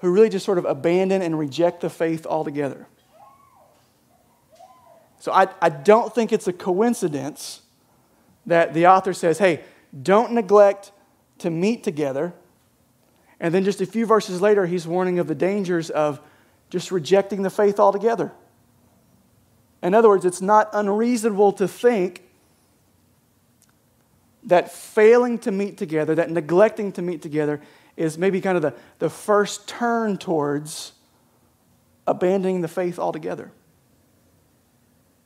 who 0.00 0.10
really 0.10 0.28
just 0.28 0.44
sort 0.44 0.58
of 0.58 0.64
abandon 0.64 1.22
and 1.22 1.38
reject 1.38 1.80
the 1.80 1.88
faith 1.88 2.26
altogether. 2.26 2.88
So 5.20 5.30
I, 5.30 5.46
I 5.62 5.68
don't 5.68 6.12
think 6.12 6.32
it's 6.32 6.48
a 6.48 6.52
coincidence 6.52 7.62
that 8.46 8.74
the 8.74 8.88
author 8.88 9.12
says, 9.12 9.38
hey, 9.38 9.62
don't 10.02 10.32
neglect 10.32 10.90
to 11.38 11.50
meet 11.50 11.84
together. 11.84 12.34
And 13.38 13.54
then 13.54 13.62
just 13.62 13.80
a 13.80 13.86
few 13.86 14.06
verses 14.06 14.42
later, 14.42 14.66
he's 14.66 14.88
warning 14.88 15.20
of 15.20 15.28
the 15.28 15.36
dangers 15.36 15.88
of 15.88 16.20
just 16.68 16.90
rejecting 16.90 17.42
the 17.42 17.50
faith 17.50 17.78
altogether. 17.78 18.32
In 19.84 19.94
other 19.94 20.08
words, 20.08 20.24
it's 20.24 20.42
not 20.42 20.68
unreasonable 20.72 21.52
to 21.52 21.68
think 21.68 22.24
that 24.46 24.72
failing 24.72 25.38
to 25.40 25.50
meet 25.50 25.76
together, 25.76 26.14
that 26.14 26.30
neglecting 26.30 26.92
to 26.92 27.02
meet 27.02 27.22
together, 27.22 27.60
is 27.96 28.16
maybe 28.16 28.40
kind 28.40 28.56
of 28.56 28.62
the, 28.62 28.74
the 28.98 29.10
first 29.10 29.68
turn 29.68 30.16
towards 30.16 30.92
abandoning 32.06 32.60
the 32.60 32.68
faith 32.68 32.98
altogether. 32.98 33.50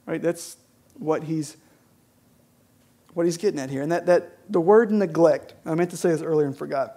Right? 0.07 0.21
That's 0.21 0.57
what 0.95 1.25
he's 1.25 1.57
what 3.13 3.27
he's 3.27 3.37
getting 3.37 3.59
at 3.59 3.71
here. 3.71 3.83
And 3.83 3.91
that, 3.91 4.07
that 4.07 4.39
the 4.49 4.61
word 4.61 4.93
neglect, 4.93 5.55
I 5.67 5.75
meant 5.75 5.91
to 5.91 5.97
say 5.97 6.11
this 6.11 6.23
earlier 6.23 6.47
and 6.47 6.57
forgot. 6.57 6.97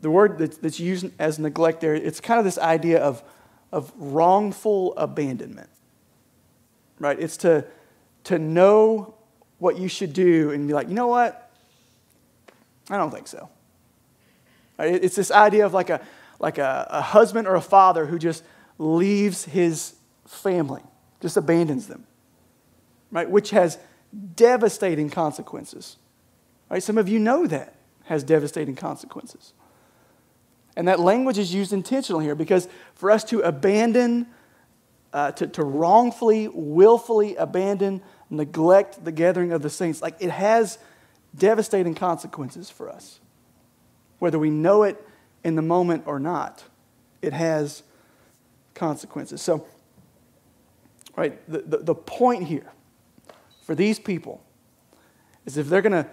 The 0.00 0.10
word 0.10 0.38
that's, 0.38 0.58
that's 0.58 0.78
used 0.78 1.06
as 1.18 1.40
neglect 1.40 1.80
there, 1.80 1.92
it's 1.92 2.20
kind 2.20 2.38
of 2.38 2.44
this 2.44 2.56
idea 2.56 3.00
of 3.00 3.22
of 3.72 3.92
wrongful 3.96 4.96
abandonment. 4.96 5.68
Right? 6.98 7.18
It's 7.18 7.36
to, 7.38 7.64
to 8.24 8.38
know 8.38 9.14
what 9.58 9.78
you 9.78 9.88
should 9.88 10.12
do 10.12 10.50
and 10.50 10.66
be 10.66 10.74
like, 10.74 10.88
you 10.88 10.94
know 10.94 11.08
what? 11.08 11.50
I 12.90 12.96
don't 12.96 13.10
think 13.10 13.26
so. 13.26 13.48
It's 14.78 15.16
this 15.16 15.30
idea 15.30 15.66
of 15.66 15.74
like 15.74 15.90
a, 15.90 16.00
like 16.38 16.58
a, 16.58 16.86
a 16.90 17.02
husband 17.02 17.48
or 17.48 17.56
a 17.56 17.60
father 17.60 18.06
who 18.06 18.18
just 18.18 18.44
leaves 18.78 19.44
his 19.44 19.94
family, 20.26 20.82
just 21.20 21.36
abandons 21.36 21.88
them, 21.88 22.06
right? 23.10 23.28
Which 23.28 23.50
has 23.50 23.78
devastating 24.34 25.10
consequences. 25.10 25.96
Right? 26.70 26.82
Some 26.82 26.98
of 26.98 27.08
you 27.08 27.18
know 27.18 27.46
that 27.46 27.74
has 28.04 28.22
devastating 28.22 28.76
consequences. 28.76 29.52
And 30.76 30.86
that 30.86 31.00
language 31.00 31.38
is 31.38 31.52
used 31.52 31.72
intentionally 31.72 32.24
here 32.24 32.36
because 32.36 32.68
for 32.94 33.10
us 33.10 33.24
to 33.24 33.40
abandon, 33.40 34.28
uh, 35.12 35.32
to, 35.32 35.46
to 35.48 35.64
wrongfully, 35.64 36.48
willfully 36.48 37.34
abandon, 37.36 38.00
neglect 38.30 39.04
the 39.04 39.12
gathering 39.12 39.52
of 39.52 39.62
the 39.62 39.70
saints, 39.70 40.02
like 40.02 40.16
it 40.20 40.30
has 40.30 40.78
devastating 41.36 41.94
consequences 41.94 42.70
for 42.70 42.88
us. 42.88 43.20
Whether 44.18 44.38
we 44.38 44.50
know 44.50 44.82
it 44.82 45.04
in 45.44 45.54
the 45.54 45.62
moment 45.62 46.04
or 46.06 46.18
not, 46.18 46.64
it 47.22 47.32
has 47.32 47.82
consequences. 48.74 49.40
So, 49.40 49.66
right, 51.16 51.38
the, 51.50 51.58
the, 51.60 51.78
the 51.78 51.94
point 51.94 52.44
here 52.44 52.70
for 53.64 53.74
these 53.74 53.98
people 53.98 54.42
is 55.46 55.56
if 55.56 55.68
they're 55.68 55.82
going 55.82 56.04
to 56.04 56.08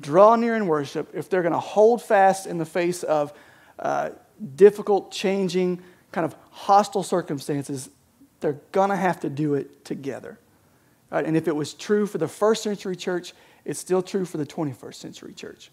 draw 0.00 0.36
near 0.36 0.56
in 0.56 0.66
worship, 0.66 1.10
if 1.14 1.28
they're 1.28 1.42
going 1.42 1.52
to 1.52 1.58
hold 1.58 2.02
fast 2.02 2.46
in 2.46 2.58
the 2.58 2.64
face 2.64 3.02
of 3.02 3.32
uh, 3.78 4.10
difficult, 4.56 5.12
changing, 5.12 5.82
kind 6.12 6.24
of 6.24 6.34
hostile 6.50 7.02
circumstances, 7.02 7.90
they're 8.40 8.60
going 8.72 8.90
to 8.90 8.96
have 8.96 9.20
to 9.20 9.30
do 9.30 9.54
it 9.54 9.84
together. 9.84 10.38
Right? 11.10 11.24
And 11.24 11.36
if 11.36 11.48
it 11.48 11.56
was 11.56 11.74
true 11.74 12.06
for 12.06 12.18
the 12.18 12.28
first 12.28 12.62
century 12.62 12.96
church, 12.96 13.32
it's 13.64 13.80
still 13.80 14.02
true 14.02 14.24
for 14.24 14.38
the 14.38 14.46
21st 14.46 14.94
century 14.94 15.32
church. 15.32 15.70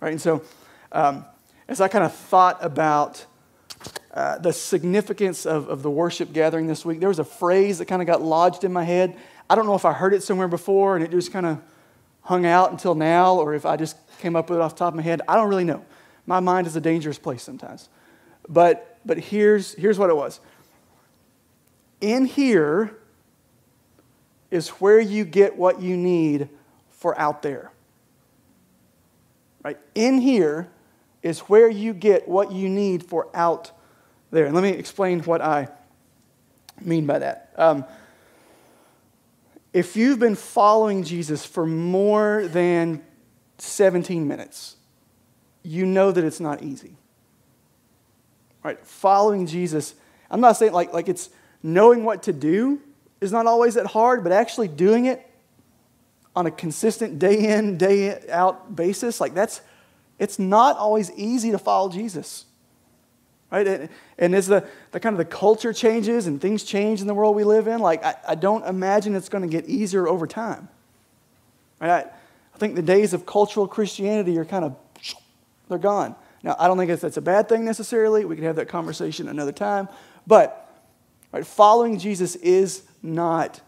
Right? 0.00 0.12
And 0.12 0.20
so, 0.20 0.42
um, 0.92 1.24
as 1.68 1.80
I 1.80 1.88
kind 1.88 2.04
of 2.04 2.14
thought 2.14 2.58
about 2.62 3.24
uh, 4.12 4.38
the 4.38 4.52
significance 4.52 5.46
of, 5.46 5.68
of 5.68 5.82
the 5.82 5.90
worship 5.90 6.32
gathering 6.32 6.66
this 6.66 6.84
week, 6.84 7.00
there 7.00 7.08
was 7.08 7.18
a 7.18 7.24
phrase 7.24 7.78
that 7.78 7.86
kind 7.86 8.02
of 8.02 8.06
got 8.06 8.20
lodged 8.20 8.64
in 8.64 8.72
my 8.72 8.84
head. 8.84 9.16
I 9.48 9.54
don't 9.54 9.66
know 9.66 9.74
if 9.74 9.84
I 9.84 9.92
heard 9.92 10.12
it 10.12 10.22
somewhere 10.22 10.48
before 10.48 10.96
and 10.96 11.04
it 11.04 11.10
just 11.10 11.32
kind 11.32 11.46
of 11.46 11.60
hung 12.22 12.46
out 12.46 12.70
until 12.70 12.94
now, 12.94 13.36
or 13.36 13.54
if 13.54 13.66
I 13.66 13.76
just 13.76 13.96
came 14.20 14.36
up 14.36 14.50
with 14.50 14.58
it 14.58 14.62
off 14.62 14.74
the 14.74 14.80
top 14.80 14.92
of 14.92 14.96
my 14.96 15.02
head. 15.02 15.22
I 15.26 15.36
don't 15.36 15.48
really 15.48 15.64
know. 15.64 15.84
My 16.26 16.40
mind 16.40 16.66
is 16.66 16.76
a 16.76 16.80
dangerous 16.80 17.18
place 17.18 17.42
sometimes. 17.42 17.88
But, 18.48 18.98
but 19.04 19.18
here's, 19.18 19.74
here's 19.74 19.98
what 19.98 20.10
it 20.10 20.16
was 20.16 20.40
In 22.00 22.26
here 22.26 22.96
is 24.52 24.68
where 24.68 25.00
you 25.00 25.24
get 25.24 25.56
what 25.56 25.80
you 25.80 25.96
need 25.96 26.50
for 26.90 27.18
out 27.18 27.40
there. 27.40 27.72
Right? 29.64 29.78
In 29.94 30.18
here 30.18 30.68
is 31.22 31.40
where 31.40 31.70
you 31.70 31.94
get 31.94 32.28
what 32.28 32.52
you 32.52 32.68
need 32.68 33.02
for 33.02 33.28
out 33.34 33.70
there. 34.30 34.44
And 34.44 34.54
let 34.54 34.62
me 34.62 34.68
explain 34.68 35.20
what 35.20 35.40
I 35.40 35.68
mean 36.82 37.06
by 37.06 37.20
that. 37.20 37.54
Um, 37.56 37.86
if 39.72 39.96
you've 39.96 40.18
been 40.18 40.34
following 40.34 41.02
Jesus 41.02 41.46
for 41.46 41.64
more 41.64 42.46
than 42.46 43.02
17 43.56 44.28
minutes, 44.28 44.76
you 45.62 45.86
know 45.86 46.12
that 46.12 46.24
it's 46.24 46.40
not 46.40 46.62
easy. 46.62 46.96
Right? 48.62 48.78
Following 48.84 49.46
Jesus, 49.46 49.94
I'm 50.30 50.42
not 50.42 50.58
saying 50.58 50.72
like, 50.72 50.92
like 50.92 51.08
it's 51.08 51.30
knowing 51.62 52.04
what 52.04 52.24
to 52.24 52.34
do 52.34 52.82
is 53.22 53.32
not 53.32 53.46
always 53.46 53.74
that 53.74 53.86
hard, 53.86 54.22
but 54.22 54.32
actually 54.32 54.68
doing 54.68 55.06
it 55.06 55.26
on 56.34 56.46
a 56.46 56.50
consistent 56.50 57.18
day 57.18 57.56
in, 57.56 57.76
day 57.76 58.28
out 58.30 58.74
basis, 58.74 59.20
like 59.20 59.34
that's, 59.34 59.60
it's 60.18 60.38
not 60.38 60.76
always 60.76 61.10
easy 61.12 61.50
to 61.50 61.58
follow 61.58 61.90
Jesus. 61.90 62.46
Right? 63.50 63.66
And, 63.66 63.88
and 64.18 64.34
as 64.34 64.46
the, 64.46 64.66
the 64.92 65.00
kind 65.00 65.12
of 65.12 65.18
the 65.18 65.26
culture 65.26 65.74
changes 65.74 66.26
and 66.26 66.40
things 66.40 66.64
change 66.64 67.02
in 67.02 67.06
the 67.06 67.14
world 67.14 67.36
we 67.36 67.44
live 67.44 67.68
in, 67.68 67.80
like 67.80 68.02
I, 68.02 68.14
I 68.28 68.34
don't 68.34 68.66
imagine 68.66 69.14
it's 69.14 69.28
going 69.28 69.42
to 69.42 69.48
get 69.48 69.68
easier 69.68 70.08
over 70.08 70.26
time. 70.26 70.68
Right? 71.80 71.90
I, 71.90 72.00
I 72.54 72.58
think 72.58 72.76
the 72.76 72.82
days 72.82 73.12
of 73.12 73.26
cultural 73.26 73.68
Christianity 73.68 74.38
are 74.38 74.44
kind 74.44 74.64
of 74.64 74.76
they're 75.68 75.78
gone. 75.78 76.16
Now, 76.42 76.56
I 76.58 76.66
don't 76.66 76.76
think 76.76 77.00
that's 77.00 77.16
a 77.16 77.22
bad 77.22 77.48
thing 77.48 77.64
necessarily. 77.64 78.24
We 78.24 78.34
could 78.34 78.44
have 78.44 78.56
that 78.56 78.68
conversation 78.68 79.28
another 79.28 79.52
time. 79.52 79.88
But 80.26 80.68
right, 81.30 81.46
following 81.46 81.98
Jesus 81.98 82.36
is 82.36 82.82
not 83.02 83.60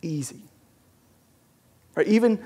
easy. 0.00 0.42
Right, 1.94 2.06
even, 2.06 2.44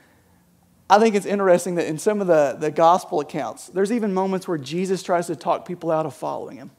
I 0.90 0.98
think 0.98 1.14
it's 1.14 1.26
interesting 1.26 1.74
that 1.76 1.86
in 1.86 1.98
some 1.98 2.20
of 2.20 2.26
the, 2.26 2.56
the 2.58 2.70
gospel 2.70 3.20
accounts, 3.20 3.68
there's 3.68 3.92
even 3.92 4.14
moments 4.14 4.46
where 4.46 4.58
Jesus 4.58 5.02
tries 5.02 5.26
to 5.26 5.36
talk 5.36 5.66
people 5.66 5.90
out 5.90 6.06
of 6.06 6.14
following 6.14 6.56
him. 6.56 6.70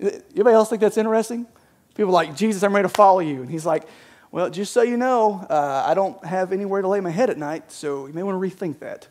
Anybody 0.00 0.54
else 0.54 0.70
think 0.70 0.80
that's 0.80 0.96
interesting? 0.96 1.46
People 1.94 2.12
like, 2.12 2.36
Jesus, 2.36 2.62
I'm 2.62 2.74
ready 2.74 2.88
to 2.88 2.94
follow 2.94 3.20
you. 3.20 3.42
And 3.42 3.50
he's 3.50 3.66
like, 3.66 3.84
well, 4.30 4.50
just 4.50 4.72
so 4.72 4.82
you 4.82 4.96
know, 4.96 5.46
uh, 5.48 5.84
I 5.86 5.94
don't 5.94 6.22
have 6.24 6.52
anywhere 6.52 6.82
to 6.82 6.88
lay 6.88 7.00
my 7.00 7.10
head 7.10 7.30
at 7.30 7.38
night, 7.38 7.72
so 7.72 8.06
you 8.06 8.12
may 8.12 8.22
want 8.22 8.40
to 8.40 8.56
rethink 8.56 8.78
that. 8.80 9.08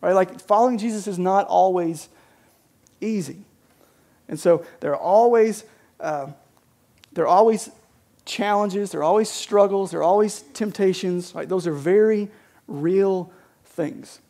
Right? 0.00 0.12
Like, 0.12 0.40
following 0.40 0.78
Jesus 0.78 1.06
is 1.06 1.18
not 1.18 1.46
always 1.46 2.08
easy. 3.00 3.44
And 4.28 4.38
so 4.38 4.64
there 4.80 4.92
are 4.92 5.00
always, 5.00 5.64
uh, 6.04 6.30
there 7.12 7.24
are 7.24 7.28
always 7.28 7.70
challenges, 8.24 8.90
there 8.90 9.00
are 9.00 9.04
always 9.04 9.30
struggles, 9.30 9.90
there 9.90 10.00
are 10.00 10.04
always 10.04 10.42
temptations. 10.52 11.34
Right? 11.34 11.48
Those 11.48 11.66
are 11.66 11.72
very 11.72 12.30
real 12.68 13.32
things. 13.64 14.20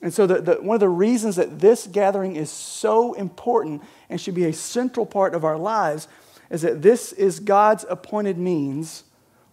And 0.00 0.14
so, 0.14 0.26
the, 0.26 0.40
the, 0.40 0.54
one 0.56 0.76
of 0.76 0.80
the 0.80 0.88
reasons 0.88 1.36
that 1.36 1.58
this 1.58 1.88
gathering 1.88 2.36
is 2.36 2.50
so 2.50 3.14
important 3.14 3.82
and 4.08 4.20
should 4.20 4.34
be 4.34 4.44
a 4.44 4.52
central 4.52 5.04
part 5.04 5.34
of 5.34 5.44
our 5.44 5.58
lives 5.58 6.06
is 6.50 6.62
that 6.62 6.82
this 6.82 7.12
is 7.12 7.40
God's 7.40 7.84
appointed 7.90 8.38
means, 8.38 9.04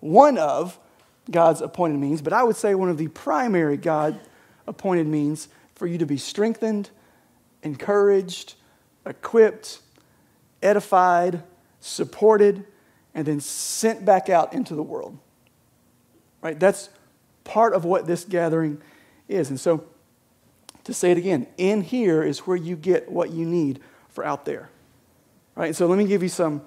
one 0.01 0.37
of 0.37 0.77
God's 1.31 1.61
appointed 1.61 1.97
means, 1.97 2.21
but 2.21 2.31
I 2.31 2.43
would 2.43 2.55
say 2.55 2.75
one 2.75 2.89
of 2.89 2.97
the 2.99 3.07
primary 3.07 3.77
God 3.77 4.19
appointed 4.67 5.07
means 5.07 5.47
for 5.73 5.87
you 5.87 5.97
to 5.97 6.05
be 6.05 6.17
strengthened, 6.17 6.91
encouraged, 7.63 8.53
equipped, 9.05 9.79
edified, 10.65 11.43
supported, 11.79 12.65
and 13.13 13.25
then 13.25 13.39
sent 13.39 14.03
back 14.03 14.29
out 14.29 14.53
into 14.53 14.75
the 14.75 14.83
world. 14.83 15.17
Right? 16.41 16.59
That's 16.59 16.89
part 17.43 17.73
of 17.73 17.85
what 17.85 18.07
this 18.07 18.25
gathering 18.25 18.81
is. 19.29 19.49
And 19.49 19.59
so, 19.59 19.85
to 20.83 20.93
say 20.93 21.11
it 21.11 21.17
again, 21.17 21.47
in 21.57 21.81
here 21.81 22.23
is 22.23 22.39
where 22.39 22.57
you 22.57 22.75
get 22.75 23.11
what 23.11 23.31
you 23.31 23.45
need 23.45 23.79
for 24.09 24.25
out 24.25 24.45
there. 24.45 24.69
Right? 25.55 25.75
So 25.75 25.87
let 25.87 25.97
me 25.97 26.05
give 26.05 26.21
you 26.21 26.29
some, 26.29 26.61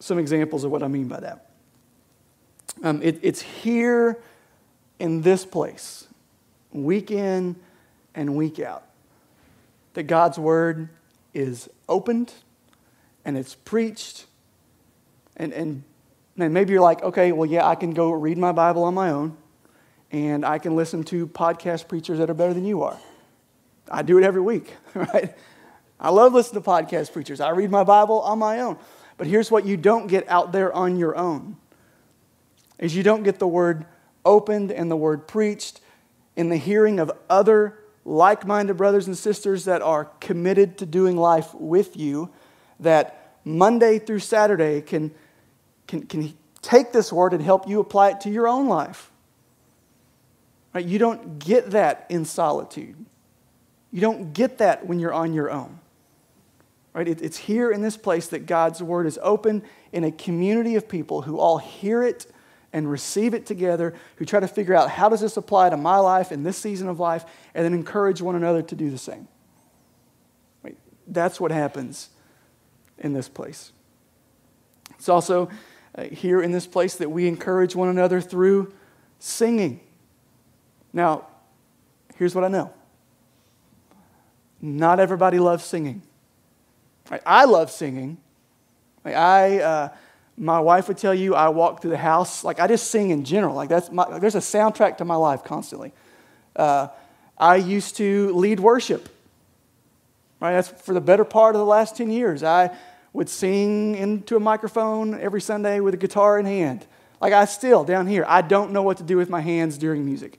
some 0.00 0.18
examples 0.18 0.64
of 0.64 0.70
what 0.70 0.82
I 0.82 0.88
mean 0.88 1.08
by 1.08 1.20
that. 1.20 1.50
Um, 2.82 3.02
it, 3.02 3.20
it's 3.22 3.40
here 3.40 4.20
in 4.98 5.22
this 5.22 5.44
place, 5.44 6.08
week 6.72 7.10
in 7.10 7.56
and 8.14 8.34
week 8.34 8.58
out, 8.58 8.84
that 9.94 10.04
God's 10.04 10.38
word 10.38 10.88
is 11.34 11.68
opened 11.88 12.32
and 13.26 13.36
it's 13.36 13.56
preached. 13.56 14.24
And, 15.36 15.52
and, 15.52 15.82
maybe 16.36 16.72
you're 16.72 16.82
like, 16.82 17.02
okay, 17.02 17.32
well, 17.32 17.48
yeah, 17.48 17.66
I 17.66 17.74
can 17.74 17.92
go 17.92 18.12
read 18.12 18.38
my 18.38 18.52
Bible 18.52 18.84
on 18.84 18.94
my 18.94 19.10
own 19.10 19.36
and 20.12 20.44
I 20.44 20.58
can 20.58 20.76
listen 20.76 21.02
to 21.04 21.26
podcast 21.26 21.88
preachers 21.88 22.18
that 22.18 22.30
are 22.30 22.34
better 22.34 22.54
than 22.54 22.64
you 22.64 22.82
are. 22.82 22.98
I 23.90 24.02
do 24.02 24.16
it 24.18 24.24
every 24.24 24.40
week, 24.40 24.74
right? 24.94 25.34
I 25.98 26.10
love 26.10 26.34
listening 26.34 26.62
to 26.62 26.68
podcast 26.68 27.12
preachers. 27.12 27.40
I 27.40 27.50
read 27.50 27.70
my 27.70 27.84
Bible 27.84 28.20
on 28.20 28.38
my 28.38 28.60
own. 28.60 28.78
But 29.16 29.26
here's 29.26 29.50
what 29.50 29.66
you 29.66 29.76
don't 29.76 30.06
get 30.06 30.28
out 30.28 30.52
there 30.52 30.72
on 30.72 30.96
your 30.96 31.16
own 31.16 31.56
is 32.78 32.94
you 32.94 33.02
don't 33.02 33.22
get 33.22 33.38
the 33.38 33.48
word 33.48 33.86
opened 34.24 34.70
and 34.70 34.90
the 34.90 34.96
word 34.96 35.26
preached 35.26 35.80
in 36.36 36.50
the 36.50 36.58
hearing 36.58 37.00
of 37.00 37.10
other 37.30 37.78
like-minded 38.04 38.76
brothers 38.76 39.06
and 39.06 39.16
sisters 39.16 39.64
that 39.64 39.80
are 39.80 40.04
committed 40.20 40.78
to 40.78 40.86
doing 40.86 41.16
life 41.16 41.54
with 41.54 41.96
you 41.96 42.30
that 42.80 43.38
Monday 43.44 43.98
through 43.98 44.18
Saturday 44.18 44.80
can, 44.80 45.12
can, 45.86 46.02
can 46.06 46.34
take 46.62 46.92
this 46.92 47.12
word 47.12 47.32
and 47.32 47.42
help 47.42 47.68
you 47.68 47.80
apply 47.80 48.10
it 48.10 48.20
to 48.22 48.30
your 48.30 48.48
own 48.48 48.66
life. 48.68 49.10
Right? 50.74 50.84
You 50.84 50.98
don't 50.98 51.38
get 51.38 51.70
that 51.70 52.06
in 52.08 52.24
solitude. 52.24 52.96
You 53.92 54.00
don't 54.00 54.32
get 54.32 54.58
that 54.58 54.86
when 54.86 54.98
you're 54.98 55.14
on 55.14 55.32
your 55.32 55.50
own. 55.50 55.78
Right? 56.92 57.08
It, 57.08 57.22
it's 57.22 57.36
here 57.36 57.70
in 57.70 57.82
this 57.82 57.96
place 57.96 58.28
that 58.28 58.46
God's 58.46 58.82
word 58.82 59.06
is 59.06 59.18
open 59.22 59.62
in 59.92 60.04
a 60.04 60.10
community 60.10 60.74
of 60.74 60.88
people 60.88 61.22
who 61.22 61.38
all 61.38 61.58
hear 61.58 62.02
it 62.02 62.26
and 62.72 62.90
receive 62.90 63.32
it 63.32 63.46
together, 63.46 63.94
who 64.16 64.24
try 64.24 64.40
to 64.40 64.48
figure 64.48 64.74
out 64.74 64.90
how 64.90 65.08
does 65.08 65.20
this 65.20 65.36
apply 65.36 65.70
to 65.70 65.76
my 65.76 65.96
life 65.98 66.32
in 66.32 66.42
this 66.42 66.58
season 66.58 66.88
of 66.88 66.98
life, 66.98 67.24
and 67.54 67.64
then 67.64 67.72
encourage 67.72 68.20
one 68.20 68.34
another 68.34 68.60
to 68.60 68.74
do 68.74 68.90
the 68.90 68.98
same. 68.98 69.28
Right? 70.62 70.76
That's 71.06 71.40
what 71.40 71.52
happens 71.52 72.10
in 72.98 73.12
this 73.12 73.28
place. 73.28 73.72
It's 74.98 75.08
also 75.08 75.50
uh, 75.94 76.04
here 76.04 76.42
in 76.42 76.52
this 76.52 76.66
place 76.66 76.96
that 76.96 77.10
we 77.10 77.26
encourage 77.26 77.74
one 77.74 77.88
another 77.88 78.20
through 78.20 78.72
singing. 79.18 79.80
Now, 80.92 81.26
here's 82.16 82.34
what 82.34 82.44
I 82.44 82.48
know 82.48 82.72
not 84.60 84.98
everybody 84.98 85.38
loves 85.38 85.64
singing. 85.64 86.02
I 87.24 87.44
love 87.44 87.70
singing. 87.70 88.16
I, 89.04 89.60
uh, 89.60 89.88
my 90.36 90.58
wife 90.60 90.88
would 90.88 90.98
tell 90.98 91.14
you 91.14 91.34
I 91.34 91.48
walk 91.50 91.80
through 91.80 91.92
the 91.92 91.96
house, 91.96 92.42
like 92.42 92.58
I 92.58 92.66
just 92.66 92.90
sing 92.90 93.10
in 93.10 93.24
general. 93.24 93.54
Like 93.54 93.68
that's 93.68 93.92
my, 93.92 94.18
there's 94.18 94.34
a 94.34 94.40
soundtrack 94.40 94.96
to 94.98 95.04
my 95.04 95.14
life 95.14 95.44
constantly. 95.44 95.92
Uh, 96.56 96.88
I 97.38 97.56
used 97.56 97.96
to 97.96 98.34
lead 98.34 98.58
worship. 98.58 99.08
Right, 100.40 100.52
that's 100.52 100.68
for 100.68 100.92
the 100.92 101.00
better 101.00 101.24
part 101.24 101.54
of 101.54 101.60
the 101.60 101.66
last 101.66 101.96
10 101.96 102.10
years. 102.10 102.42
I 102.42 102.76
would 103.12 103.28
sing 103.28 103.94
into 103.94 104.36
a 104.36 104.40
microphone 104.40 105.18
every 105.18 105.40
Sunday 105.40 105.80
with 105.80 105.94
a 105.94 105.96
guitar 105.96 106.38
in 106.38 106.44
hand. 106.44 106.86
Like 107.20 107.32
I 107.32 107.46
still, 107.46 107.84
down 107.84 108.06
here, 108.06 108.24
I 108.28 108.42
don't 108.42 108.72
know 108.72 108.82
what 108.82 108.98
to 108.98 109.02
do 109.02 109.16
with 109.16 109.30
my 109.30 109.40
hands 109.40 109.78
during 109.78 110.04
music 110.04 110.38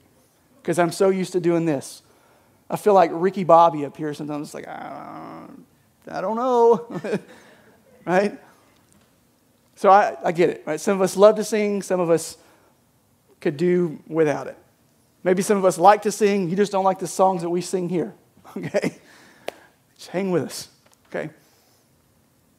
because 0.62 0.78
I'm 0.78 0.92
so 0.92 1.08
used 1.08 1.32
to 1.32 1.40
doing 1.40 1.64
this. 1.64 2.02
I 2.70 2.76
feel 2.76 2.94
like 2.94 3.10
Ricky 3.12 3.42
Bobby 3.42 3.84
up 3.84 3.96
here 3.96 4.14
sometimes. 4.14 4.54
Like, 4.54 4.68
I 4.68 5.46
don't, 5.48 5.66
I 6.16 6.20
don't 6.20 6.36
know. 6.36 7.18
right? 8.06 8.38
So 9.74 9.90
I, 9.90 10.16
I 10.22 10.32
get 10.32 10.50
it, 10.50 10.62
right? 10.66 10.80
Some 10.80 10.96
of 10.96 11.02
us 11.02 11.16
love 11.16 11.36
to 11.36 11.44
sing, 11.44 11.82
some 11.82 11.98
of 11.98 12.10
us 12.10 12.36
could 13.40 13.56
do 13.56 14.00
without 14.06 14.46
it. 14.46 14.56
Maybe 15.24 15.42
some 15.42 15.56
of 15.56 15.64
us 15.64 15.78
like 15.78 16.02
to 16.02 16.12
sing, 16.12 16.48
you 16.48 16.56
just 16.56 16.70
don't 16.70 16.84
like 16.84 16.98
the 17.00 17.06
songs 17.06 17.42
that 17.42 17.50
we 17.50 17.60
sing 17.60 17.88
here. 17.88 18.14
Okay? 18.56 18.96
Just 19.98 20.10
hang 20.10 20.30
with 20.30 20.44
us. 20.44 20.68
Okay? 21.08 21.30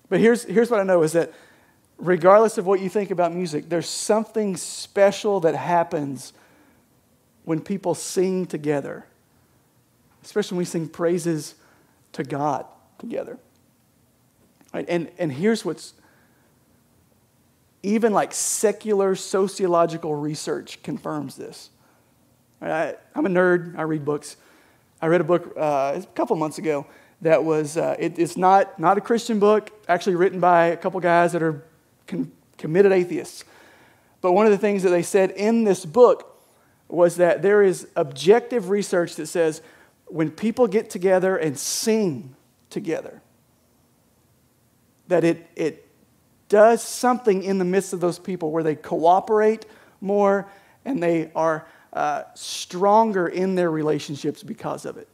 But 0.10 0.20
here's, 0.20 0.44
here's 0.44 0.70
what 0.70 0.80
I 0.80 0.84
know 0.84 1.02
is 1.04 1.14
that 1.14 1.32
regardless 1.98 2.58
of 2.58 2.66
what 2.66 2.82
you 2.82 2.90
think 2.90 3.12
about 3.12 3.34
music, 3.34 3.70
there's 3.70 3.88
something 3.88 4.58
special 4.58 5.40
that 5.42 5.56
happens 5.56 6.34
when 7.46 7.62
people 7.62 7.96
sing 7.96 8.46
together, 8.46 9.06
especially 10.24 10.56
when 10.56 10.60
we 10.60 10.66
sing 10.66 10.88
praises 10.88 11.56
to 12.14 12.24
God 12.24 12.66
together. 12.98 13.38
Right? 14.74 14.86
And, 14.88 15.10
and 15.18 15.32
here's 15.32 15.64
what's 15.64 15.94
even 17.82 18.12
like 18.12 18.34
secular 18.34 19.16
sociological 19.16 20.14
research 20.14 20.84
confirms 20.84 21.38
this. 21.38 21.70
I, 22.62 22.96
am 23.16 23.26
a 23.26 23.30
nerd, 23.30 23.78
I 23.78 23.84
read 23.84 24.04
books. 24.04 24.36
I 25.02 25.08
read 25.08 25.22
a 25.22 25.24
book 25.24 25.54
uh, 25.56 26.02
a 26.02 26.06
couple 26.14 26.36
months 26.36 26.58
ago 26.58 26.86
that 27.22 27.44
was, 27.44 27.78
uh, 27.78 27.96
it, 28.00 28.18
it's 28.18 28.38
not, 28.38 28.80
not 28.80 28.98
a 28.98 29.02
Christian 29.02 29.40
book, 29.40 29.72
actually 29.88 30.16
written 30.16 30.40
by 30.40 30.68
a 30.68 30.78
couple 30.78 31.00
guys 31.00 31.34
that 31.34 31.44
are 31.44 31.64
con- 32.08 32.32
committed 32.58 32.92
atheists. 32.92 33.44
But 34.22 34.34
one 34.34 34.46
of 34.46 34.52
the 34.52 34.58
things 34.58 34.84
that 34.84 34.90
they 34.90 35.04
said 35.04 35.32
in 35.32 35.64
this 35.64 35.86
book 35.86 36.38
was 36.88 37.18
that 37.18 37.42
there 37.42 37.62
is 37.62 37.88
objective 37.96 38.70
research 38.70 39.16
that 39.16 39.28
says 39.28 39.62
when 40.08 40.32
people 40.32 40.68
get 40.68 40.90
together 40.90 41.38
and 41.38 41.58
sing 41.58 42.36
together, 42.70 43.22
that 45.08 45.24
it, 45.24 45.48
it 45.56 45.88
does 46.50 46.82
something 46.82 47.44
in 47.44 47.60
the 47.60 47.66
midst 47.66 47.94
of 47.94 48.00
those 48.00 48.20
people 48.20 48.52
where 48.52 48.64
they 48.64 48.76
cooperate 48.76 49.66
more 50.02 50.50
and 50.86 51.02
they 51.02 51.32
are 51.36 51.68
uh, 51.94 52.24
stronger 52.34 53.28
in 53.28 53.56
their 53.56 53.70
relationships 53.70 54.44
because 54.44 54.86
of 54.86 54.98
it. 54.98 55.08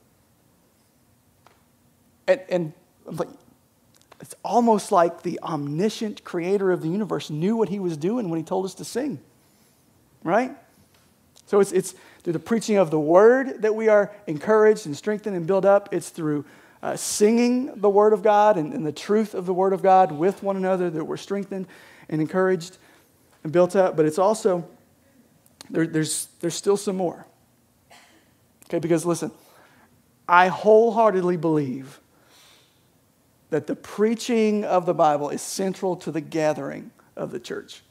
And, 2.27 2.41
and 2.49 2.73
it's 4.21 4.35
almost 4.43 4.91
like 4.91 5.21
the 5.21 5.39
omniscient 5.43 6.23
creator 6.23 6.71
of 6.71 6.81
the 6.81 6.87
universe 6.87 7.29
knew 7.29 7.55
what 7.55 7.69
he 7.69 7.79
was 7.79 7.97
doing 7.97 8.29
when 8.29 8.39
he 8.39 8.43
told 8.43 8.65
us 8.65 8.73
to 8.75 8.85
sing, 8.85 9.19
right? 10.23 10.55
So 11.45 11.59
it's, 11.59 11.71
it's 11.71 11.93
through 12.23 12.33
the 12.33 12.39
preaching 12.39 12.77
of 12.77 12.89
the 12.89 12.99
word 12.99 13.61
that 13.61 13.75
we 13.75 13.87
are 13.87 14.11
encouraged 14.25 14.85
and 14.87 14.97
strengthened 14.97 15.35
and 15.35 15.45
built 15.45 15.65
up. 15.65 15.89
It's 15.91 16.09
through 16.09 16.45
uh, 16.81 16.95
singing 16.95 17.79
the 17.79 17.89
word 17.89 18.13
of 18.13 18.23
God 18.23 18.57
and, 18.57 18.73
and 18.73 18.85
the 18.85 18.91
truth 18.91 19.35
of 19.35 19.45
the 19.45 19.53
word 19.53 19.73
of 19.73 19.83
God 19.83 20.11
with 20.11 20.41
one 20.41 20.57
another 20.57 20.89
that 20.89 21.03
we're 21.03 21.17
strengthened 21.17 21.67
and 22.09 22.21
encouraged 22.21 22.77
and 23.43 23.51
built 23.51 23.75
up. 23.75 23.95
But 23.95 24.05
it's 24.05 24.17
also, 24.17 24.67
there, 25.69 25.85
there's, 25.85 26.29
there's 26.39 26.55
still 26.55 26.77
some 26.77 26.95
more. 26.95 27.27
Okay, 28.65 28.79
because 28.79 29.05
listen, 29.05 29.31
I 30.27 30.47
wholeheartedly 30.47 31.37
believe 31.37 31.99
that 33.49 33.67
the 33.67 33.75
preaching 33.75 34.63
of 34.63 34.85
the 34.85 34.93
Bible 34.93 35.29
is 35.29 35.41
central 35.41 35.95
to 35.97 36.11
the 36.11 36.21
gathering 36.21 36.91
of 37.15 37.31
the 37.31 37.39
church. 37.39 37.81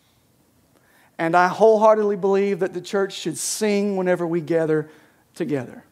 And 1.18 1.36
I 1.36 1.48
wholeheartedly 1.48 2.16
believe 2.16 2.58
that 2.58 2.74
the 2.74 2.80
church 2.80 3.12
should 3.12 3.38
sing 3.38 3.96
whenever 3.96 4.26
we 4.26 4.40
gather 4.40 4.90
together. 5.34 5.84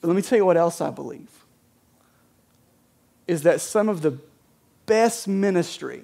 But 0.00 0.08
let 0.08 0.16
me 0.16 0.22
tell 0.22 0.36
you 0.36 0.44
what 0.44 0.56
else 0.56 0.80
I 0.80 0.90
believe 0.90 1.28
is 3.26 3.44
that 3.44 3.60
some 3.60 3.88
of 3.88 4.02
the 4.02 4.18
best 4.84 5.28
ministry, 5.28 6.02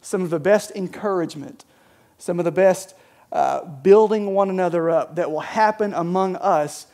some 0.00 0.22
of 0.22 0.30
the 0.30 0.40
best 0.40 0.72
encouragement, 0.72 1.64
some 2.18 2.38
of 2.38 2.44
the 2.44 2.52
best 2.52 2.94
uh, 3.32 3.64
building 3.64 4.34
one 4.34 4.50
another 4.50 4.90
up 4.90 5.14
that 5.16 5.30
will 5.30 5.40
happen 5.40 5.94
among 5.94 6.36
us 6.36 6.86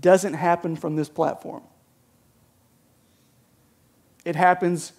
doesn't 0.00 0.34
happen 0.34 0.76
from 0.76 0.96
this 0.96 1.08
platform. 1.08 1.62
It 4.26 4.34
happens 4.34 4.92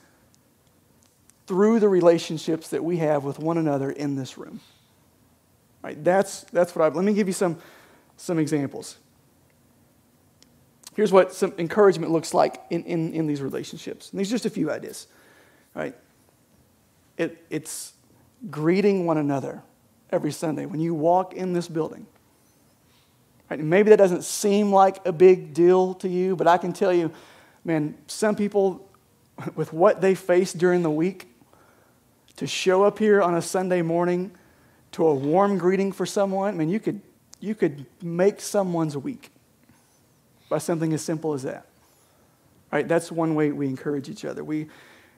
through 1.47 1.79
the 1.81 1.89
relationships 1.89 2.69
that 2.69 2.83
we 2.83 2.97
have 2.97 3.25
with 3.25 3.39
one 3.39 3.57
another 3.57 3.91
in 3.91 4.15
this 4.15 4.37
room. 4.37 4.61
Right? 5.83 6.01
That's, 6.01 6.41
that's 6.45 6.73
what 6.73 6.85
I, 6.85 6.95
let 6.95 7.03
me 7.03 7.13
give 7.13 7.27
you 7.27 7.33
some, 7.33 7.57
some 8.15 8.39
examples. 8.39 8.97
Here's 10.95 11.11
what 11.11 11.33
some 11.33 11.53
encouragement 11.57 12.11
looks 12.11 12.33
like 12.33 12.61
in, 12.69 12.83
in, 12.85 13.13
in 13.13 13.27
these 13.27 13.41
relationships. 13.41 14.11
And 14.11 14.19
these 14.19 14.29
are 14.29 14.35
just 14.35 14.45
a 14.45 14.49
few 14.49 14.71
ideas. 14.71 15.07
Right? 15.75 15.95
It, 17.17 17.45
it's 17.49 17.93
greeting 18.49 19.05
one 19.05 19.17
another 19.17 19.61
every 20.09 20.31
Sunday 20.31 20.65
when 20.65 20.79
you 20.79 20.93
walk 20.93 21.33
in 21.33 21.51
this 21.51 21.67
building. 21.67 22.07
Right? 23.49 23.59
Maybe 23.59 23.89
that 23.89 23.97
doesn't 23.97 24.23
seem 24.23 24.71
like 24.71 25.05
a 25.05 25.11
big 25.11 25.53
deal 25.53 25.95
to 25.95 26.07
you, 26.07 26.37
but 26.37 26.47
I 26.47 26.57
can 26.57 26.71
tell 26.71 26.93
you, 26.93 27.11
man, 27.65 27.97
some 28.07 28.35
people, 28.35 28.86
with 29.55 29.73
what 29.73 30.01
they 30.01 30.15
face 30.15 30.53
during 30.53 30.83
the 30.83 30.91
week, 30.91 31.27
to 32.37 32.47
show 32.47 32.83
up 32.83 32.99
here 32.99 33.21
on 33.21 33.35
a 33.35 33.41
Sunday 33.41 33.81
morning 33.81 34.31
to 34.91 35.05
a 35.05 35.13
warm 35.13 35.57
greeting 35.57 35.91
for 35.91 36.05
someone, 36.05 36.53
I 36.53 36.57
mean, 36.57 36.69
you 36.69 36.79
could, 36.79 37.01
you 37.39 37.55
could 37.55 37.85
make 38.01 38.39
someone's 38.39 38.95
week 38.95 39.31
by 40.49 40.59
something 40.59 40.93
as 40.93 41.01
simple 41.01 41.33
as 41.33 41.43
that. 41.43 41.67
Right? 42.71 42.87
That's 42.87 43.11
one 43.11 43.35
way 43.35 43.51
we 43.51 43.67
encourage 43.67 44.09
each 44.09 44.23
other. 44.25 44.43
We 44.43 44.67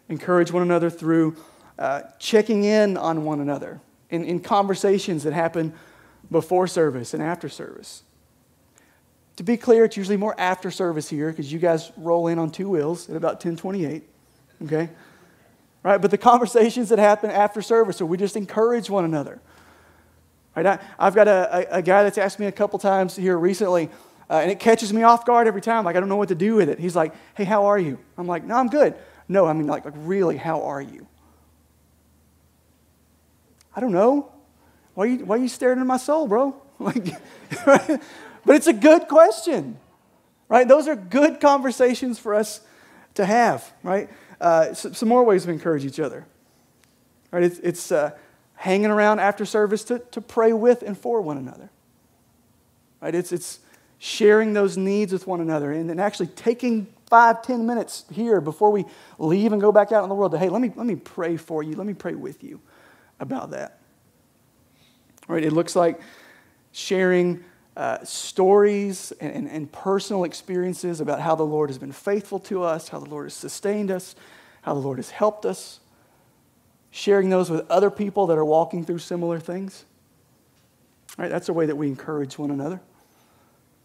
encourage 0.07 0.51
one 0.51 0.63
another 0.63 0.89
through 0.89 1.35
uh, 1.77 2.01
checking 2.19 2.63
in 2.63 2.97
on 2.97 3.25
one 3.25 3.39
another 3.39 3.79
in, 4.09 4.23
in 4.23 4.39
conversations 4.39 5.23
that 5.23 5.33
happen 5.33 5.73
before 6.31 6.67
service 6.67 7.13
and 7.13 7.23
after 7.23 7.49
service. 7.49 8.03
To 9.39 9.43
be 9.43 9.55
clear, 9.55 9.85
it's 9.85 9.95
usually 9.95 10.17
more 10.17 10.35
after 10.37 10.69
service 10.69 11.07
here 11.07 11.29
because 11.29 11.49
you 11.49 11.59
guys 11.59 11.93
roll 11.95 12.27
in 12.27 12.37
on 12.39 12.51
two 12.51 12.69
wheels 12.69 13.09
at 13.09 13.15
about 13.15 13.35
1028. 13.35 14.03
Okay? 14.65 14.89
Right? 15.81 15.97
But 15.97 16.11
the 16.11 16.17
conversations 16.31 16.89
that 16.89 16.99
happen 16.99 17.31
after 17.31 17.61
service, 17.61 17.95
so 17.95 18.05
we 18.05 18.17
just 18.17 18.35
encourage 18.35 18.89
one 18.89 19.05
another. 19.05 19.39
Right? 20.57 20.65
I, 20.65 21.05
have 21.05 21.15
got 21.15 21.29
a, 21.29 21.71
a, 21.73 21.77
a, 21.77 21.81
guy 21.81 22.03
that's 22.03 22.17
asked 22.17 22.37
me 22.37 22.47
a 22.47 22.51
couple 22.51 22.79
times 22.79 23.15
here 23.15 23.37
recently, 23.37 23.89
uh, 24.29 24.39
and 24.39 24.51
it 24.51 24.59
catches 24.59 24.91
me 24.91 25.03
off 25.03 25.25
guard 25.25 25.47
every 25.47 25.61
time. 25.61 25.85
Like, 25.85 25.95
I 25.95 26.01
don't 26.01 26.09
know 26.09 26.17
what 26.17 26.27
to 26.27 26.35
do 26.35 26.55
with 26.55 26.67
it. 26.67 26.77
He's 26.77 26.97
like, 26.97 27.13
hey, 27.35 27.45
how 27.45 27.67
are 27.67 27.79
you? 27.79 27.97
I'm 28.17 28.27
like, 28.27 28.43
no, 28.43 28.55
I'm 28.55 28.67
good. 28.67 28.93
No, 29.29 29.45
I 29.45 29.53
mean, 29.53 29.67
like, 29.67 29.85
like 29.85 29.93
really, 29.99 30.35
how 30.35 30.63
are 30.63 30.81
you? 30.81 31.07
I 33.73 33.79
don't 33.79 33.93
know. 33.93 34.33
Why 34.95 35.05
are 35.05 35.07
you, 35.07 35.23
why 35.23 35.37
are 35.37 35.39
you 35.39 35.47
staring 35.47 35.77
into 35.77 35.85
my 35.85 35.95
soul, 35.95 36.27
bro? 36.27 36.61
Like, 36.81 37.07
but 38.45 38.55
it's 38.55 38.67
a 38.67 38.73
good 38.73 39.07
question, 39.07 39.77
right? 40.47 40.67
Those 40.67 40.87
are 40.87 40.95
good 40.95 41.39
conversations 41.39 42.19
for 42.19 42.33
us 42.33 42.61
to 43.15 43.25
have, 43.25 43.71
right? 43.83 44.09
Uh, 44.39 44.73
some 44.73 45.09
more 45.09 45.23
ways 45.23 45.45
to 45.45 45.51
encourage 45.51 45.85
each 45.85 45.99
other, 45.99 46.25
right? 47.31 47.43
It's, 47.43 47.59
it's 47.59 47.91
uh, 47.91 48.11
hanging 48.55 48.91
around 48.91 49.19
after 49.19 49.45
service 49.45 49.83
to, 49.85 49.99
to 50.11 50.21
pray 50.21 50.53
with 50.53 50.81
and 50.81 50.97
for 50.97 51.21
one 51.21 51.37
another, 51.37 51.69
right? 53.01 53.13
It's, 53.13 53.31
it's 53.31 53.59
sharing 53.97 54.53
those 54.53 54.77
needs 54.77 55.11
with 55.11 55.27
one 55.27 55.41
another 55.41 55.71
and, 55.71 55.91
and 55.91 55.99
actually 55.99 56.27
taking 56.27 56.87
five, 57.09 57.41
ten 57.41 57.65
minutes 57.65 58.05
here 58.11 58.39
before 58.39 58.71
we 58.71 58.85
leave 59.17 59.51
and 59.51 59.61
go 59.61 59.71
back 59.71 59.91
out 59.91 60.03
in 60.03 60.09
the 60.09 60.15
world 60.15 60.31
to, 60.31 60.37
hey, 60.37 60.47
let 60.47 60.61
me, 60.61 60.71
let 60.75 60.85
me 60.85 60.95
pray 60.95 61.35
for 61.35 61.63
you. 61.63 61.75
Let 61.75 61.87
me 61.87 61.93
pray 61.93 62.15
with 62.15 62.43
you 62.43 62.61
about 63.19 63.51
that. 63.51 63.79
Right? 65.27 65.43
It 65.43 65.51
looks 65.51 65.75
like 65.75 65.99
sharing 66.71 67.43
uh, 67.79 68.03
stories 68.03 69.13
and, 69.21 69.31
and, 69.31 69.49
and 69.49 69.71
personal 69.71 70.25
experiences 70.25 70.99
about 70.99 71.21
how 71.21 71.33
the 71.33 71.45
Lord 71.45 71.69
has 71.69 71.77
been 71.77 71.93
faithful 71.93 72.37
to 72.39 72.61
us, 72.61 72.89
how 72.89 72.99
the 72.99 73.09
Lord 73.09 73.27
has 73.27 73.33
sustained 73.33 73.89
us, 73.89 74.15
how 74.63 74.73
the 74.73 74.81
Lord 74.81 74.97
has 74.97 75.11
helped 75.11 75.45
us. 75.45 75.79
Sharing 76.91 77.29
those 77.29 77.49
with 77.49 77.65
other 77.71 77.89
people 77.89 78.27
that 78.27 78.37
are 78.37 78.43
walking 78.43 78.83
through 78.83 78.97
similar 78.97 79.39
things. 79.39 79.85
Right? 81.17 81.29
That's 81.29 81.47
a 81.47 81.53
way 81.53 81.67
that 81.67 81.77
we 81.77 81.87
encourage 81.87 82.37
one 82.37 82.51
another. 82.51 82.81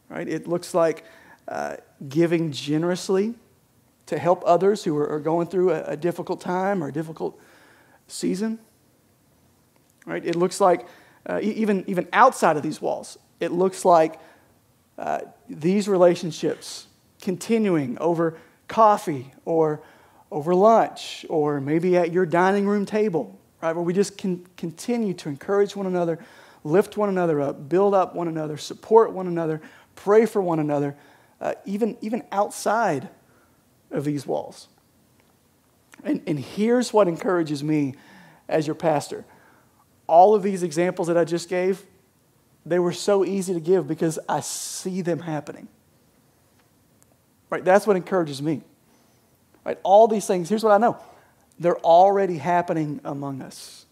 Right? 0.09 0.27
It 0.27 0.49
looks 0.49 0.75
like 0.75 1.05
uh, 1.47 1.77
giving 2.09 2.51
generously 2.51 3.35
to 4.07 4.19
help 4.19 4.43
others 4.45 4.83
who 4.83 4.97
are, 4.97 5.09
are 5.09 5.21
going 5.21 5.47
through 5.47 5.71
a, 5.71 5.85
a 5.85 5.97
difficult 5.97 6.41
time 6.41 6.83
or 6.83 6.89
a 6.89 6.93
difficult 6.93 7.41
season. 8.09 8.59
Right? 10.05 10.25
It 10.27 10.35
looks 10.35 10.61
like 10.61 10.89
uh, 11.27 11.39
even, 11.43 11.85
even 11.87 12.09
outside 12.13 12.57
of 12.57 12.65
these 12.65 12.83
walls, 12.83 13.19
it 13.41 13.53
looks 13.53 13.85
like 13.85 14.19
uh, 14.99 15.21
these 15.49 15.89
relationships 15.89 16.87
continuing 17.21 17.99
over 17.99 18.39
coffee 18.69 19.33
or 19.45 19.83
over 20.31 20.55
lunch 20.55 21.25
or 21.29 21.61
maybe 21.61 21.97
at 21.97 22.13
your 22.13 22.27
dining 22.27 22.67
room 22.67 22.87
table, 22.87 23.39
right? 23.63 23.73
Where 23.73 23.83
we 23.83 23.93
just 23.93 24.19
can 24.19 24.47
continue 24.57 25.15
to 25.15 25.29
encourage 25.29 25.77
one 25.77 25.87
another, 25.87 26.19
lift 26.65 26.97
one 26.97 27.09
another 27.09 27.41
up, 27.41 27.69
build 27.69 27.95
up 27.95 28.15
one 28.15 28.29
another, 28.29 28.57
support 28.57 29.13
one 29.13 29.27
another, 29.27 29.61
pray 29.95 30.27
for 30.27 30.43
one 30.43 30.59
another, 30.59 30.97
uh, 31.41 31.55
even, 31.65 31.97
even 32.01 32.23
outside 32.33 33.09
of 33.91 34.05
these 34.05 34.27
walls. 34.27 34.69
And, 36.03 36.23
and 36.27 36.39
here's 36.39 36.93
what 36.93 37.09
encourages 37.09 37.63
me 37.65 37.95
as 38.49 38.67
your 38.67 38.77
pastor 38.77 39.25
all 40.07 40.35
of 40.35 40.43
these 40.43 40.63
examples 40.63 41.09
that 41.09 41.17
I 41.17 41.25
just 41.25 41.49
gave, 41.49 41.83
they 42.67 42.79
were 42.79 42.93
so 42.93 43.25
easy 43.25 43.53
to 43.55 43.61
give 43.61 43.87
because 43.87 44.19
I 44.29 44.41
see 44.41 45.03
them 45.03 45.21
happening. 45.21 45.69
Right? 47.51 47.65
That's 47.65 47.87
what 47.87 47.97
encourages 47.97 48.41
me. 48.41 48.63
Right? 49.65 49.79
All 49.83 50.09
these 50.09 50.27
things, 50.27 50.49
here's 50.49 50.65
what 50.65 50.73
I 50.73 50.79
know. 50.79 50.99
They're 51.59 51.79
already 51.79 52.39
happening 52.39 53.01
among 53.05 53.43
us. 53.43 53.87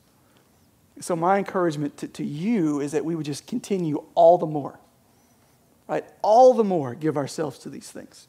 So 1.01 1.17
my 1.17 1.39
encouragement 1.39 1.97
to, 1.99 2.09
to 2.09 2.25
you 2.25 2.81
is 2.81 2.93
that 2.93 3.05
we 3.05 3.15
would 3.15 3.27
just 3.27 3.47
continue 3.47 4.05
all 4.15 4.39
the 4.39 4.47
more. 4.47 4.79
Right? 5.87 6.05
All 6.23 6.55
the 6.55 6.65
more 6.65 6.95
give 6.95 7.17
ourselves 7.17 7.59
to 7.61 7.71
these 7.71 7.91
things. 7.91 8.27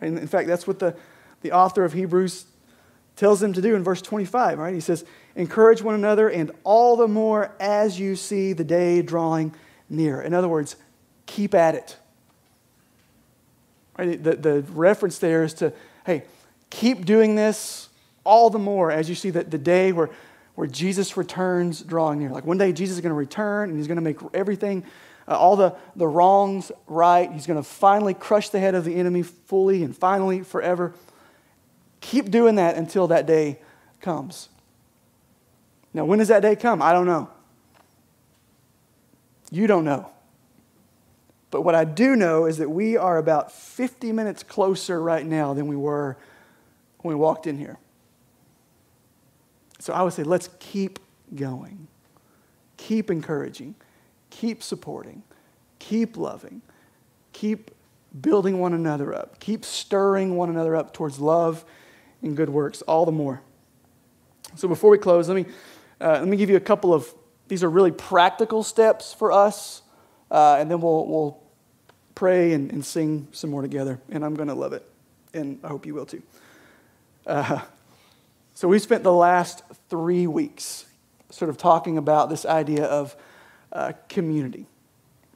And 0.00 0.18
in 0.18 0.26
fact, 0.26 0.48
that's 0.48 0.66
what 0.66 0.78
the, 0.78 0.96
the 1.42 1.52
author 1.52 1.84
of 1.84 1.92
Hebrews 1.92 2.44
tells 3.20 3.38
them 3.38 3.52
to 3.52 3.60
do 3.60 3.74
in 3.74 3.84
verse 3.84 4.00
25, 4.00 4.58
right? 4.58 4.72
He 4.72 4.80
says, 4.80 5.04
Encourage 5.36 5.82
one 5.82 5.94
another, 5.94 6.28
and 6.28 6.50
all 6.64 6.96
the 6.96 7.06
more 7.06 7.54
as 7.60 8.00
you 8.00 8.16
see 8.16 8.54
the 8.54 8.64
day 8.64 9.02
drawing 9.02 9.54
near. 9.90 10.22
In 10.22 10.32
other 10.32 10.48
words, 10.48 10.76
keep 11.26 11.54
at 11.54 11.74
it. 11.74 11.98
Right? 13.98 14.22
The, 14.22 14.36
the 14.36 14.62
reference 14.72 15.18
there 15.18 15.44
is 15.44 15.52
to, 15.54 15.74
hey, 16.06 16.24
keep 16.70 17.04
doing 17.04 17.34
this 17.34 17.90
all 18.24 18.48
the 18.48 18.58
more 18.58 18.90
as 18.90 19.10
you 19.10 19.14
see 19.14 19.28
that 19.30 19.50
the 19.50 19.58
day 19.58 19.92
where, 19.92 20.08
where 20.54 20.66
Jesus 20.66 21.18
returns 21.18 21.82
drawing 21.82 22.20
near. 22.20 22.30
Like 22.30 22.46
one 22.46 22.56
day 22.56 22.72
Jesus 22.72 22.96
is 22.96 23.00
going 23.02 23.10
to 23.10 23.14
return 23.14 23.68
and 23.68 23.78
he's 23.78 23.86
going 23.86 23.96
to 23.96 24.02
make 24.02 24.18
everything, 24.32 24.82
uh, 25.28 25.36
all 25.36 25.56
the, 25.56 25.76
the 25.94 26.08
wrongs 26.08 26.72
right. 26.86 27.30
He's 27.30 27.46
going 27.46 27.62
to 27.62 27.68
finally 27.68 28.14
crush 28.14 28.48
the 28.48 28.60
head 28.60 28.74
of 28.74 28.86
the 28.86 28.94
enemy 28.94 29.22
fully 29.22 29.82
and 29.84 29.94
finally 29.94 30.42
forever. 30.42 30.94
Keep 32.00 32.30
doing 32.30 32.54
that 32.56 32.76
until 32.76 33.06
that 33.08 33.26
day 33.26 33.58
comes. 34.00 34.48
Now, 35.92 36.04
when 36.04 36.18
does 36.18 36.28
that 36.28 36.40
day 36.40 36.56
come? 36.56 36.80
I 36.80 36.92
don't 36.92 37.06
know. 37.06 37.28
You 39.50 39.66
don't 39.66 39.84
know. 39.84 40.10
But 41.50 41.62
what 41.62 41.74
I 41.74 41.84
do 41.84 42.14
know 42.14 42.46
is 42.46 42.58
that 42.58 42.70
we 42.70 42.96
are 42.96 43.18
about 43.18 43.50
50 43.50 44.12
minutes 44.12 44.42
closer 44.42 45.02
right 45.02 45.26
now 45.26 45.52
than 45.52 45.66
we 45.66 45.76
were 45.76 46.16
when 47.00 47.16
we 47.16 47.20
walked 47.20 47.46
in 47.46 47.58
here. 47.58 47.76
So 49.80 49.92
I 49.92 50.02
would 50.02 50.12
say 50.12 50.22
let's 50.22 50.48
keep 50.60 51.00
going, 51.34 51.88
keep 52.76 53.10
encouraging, 53.10 53.74
keep 54.28 54.62
supporting, 54.62 55.22
keep 55.78 56.16
loving, 56.16 56.62
keep 57.32 57.72
building 58.20 58.60
one 58.60 58.72
another 58.72 59.14
up, 59.14 59.40
keep 59.40 59.64
stirring 59.64 60.36
one 60.36 60.50
another 60.50 60.76
up 60.76 60.92
towards 60.92 61.18
love 61.18 61.64
and 62.22 62.36
good 62.36 62.48
works, 62.48 62.82
all 62.82 63.04
the 63.04 63.12
more. 63.12 63.40
So 64.56 64.68
before 64.68 64.90
we 64.90 64.98
close, 64.98 65.28
let 65.28 65.36
me 65.36 65.46
uh, 66.00 66.18
let 66.20 66.28
me 66.28 66.36
give 66.36 66.48
you 66.48 66.56
a 66.56 66.60
couple 66.60 66.94
of, 66.94 67.12
these 67.48 67.62
are 67.62 67.68
really 67.68 67.92
practical 67.92 68.62
steps 68.62 69.12
for 69.12 69.32
us, 69.32 69.82
uh, 70.30 70.56
and 70.58 70.70
then 70.70 70.80
we'll, 70.80 71.06
we'll 71.06 71.42
pray 72.14 72.52
and, 72.54 72.72
and 72.72 72.84
sing 72.84 73.28
some 73.32 73.50
more 73.50 73.60
together, 73.60 74.00
and 74.10 74.24
I'm 74.24 74.34
going 74.34 74.48
to 74.48 74.54
love 74.54 74.72
it, 74.72 74.88
and 75.34 75.58
I 75.62 75.68
hope 75.68 75.84
you 75.84 75.94
will 75.94 76.06
too. 76.06 76.22
Uh, 77.26 77.60
so 78.54 78.66
we 78.66 78.78
spent 78.78 79.02
the 79.02 79.12
last 79.12 79.62
three 79.90 80.26
weeks 80.26 80.86
sort 81.28 81.50
of 81.50 81.58
talking 81.58 81.98
about 81.98 82.30
this 82.30 82.46
idea 82.46 82.84
of 82.84 83.14
uh, 83.72 83.92
community, 84.08 84.66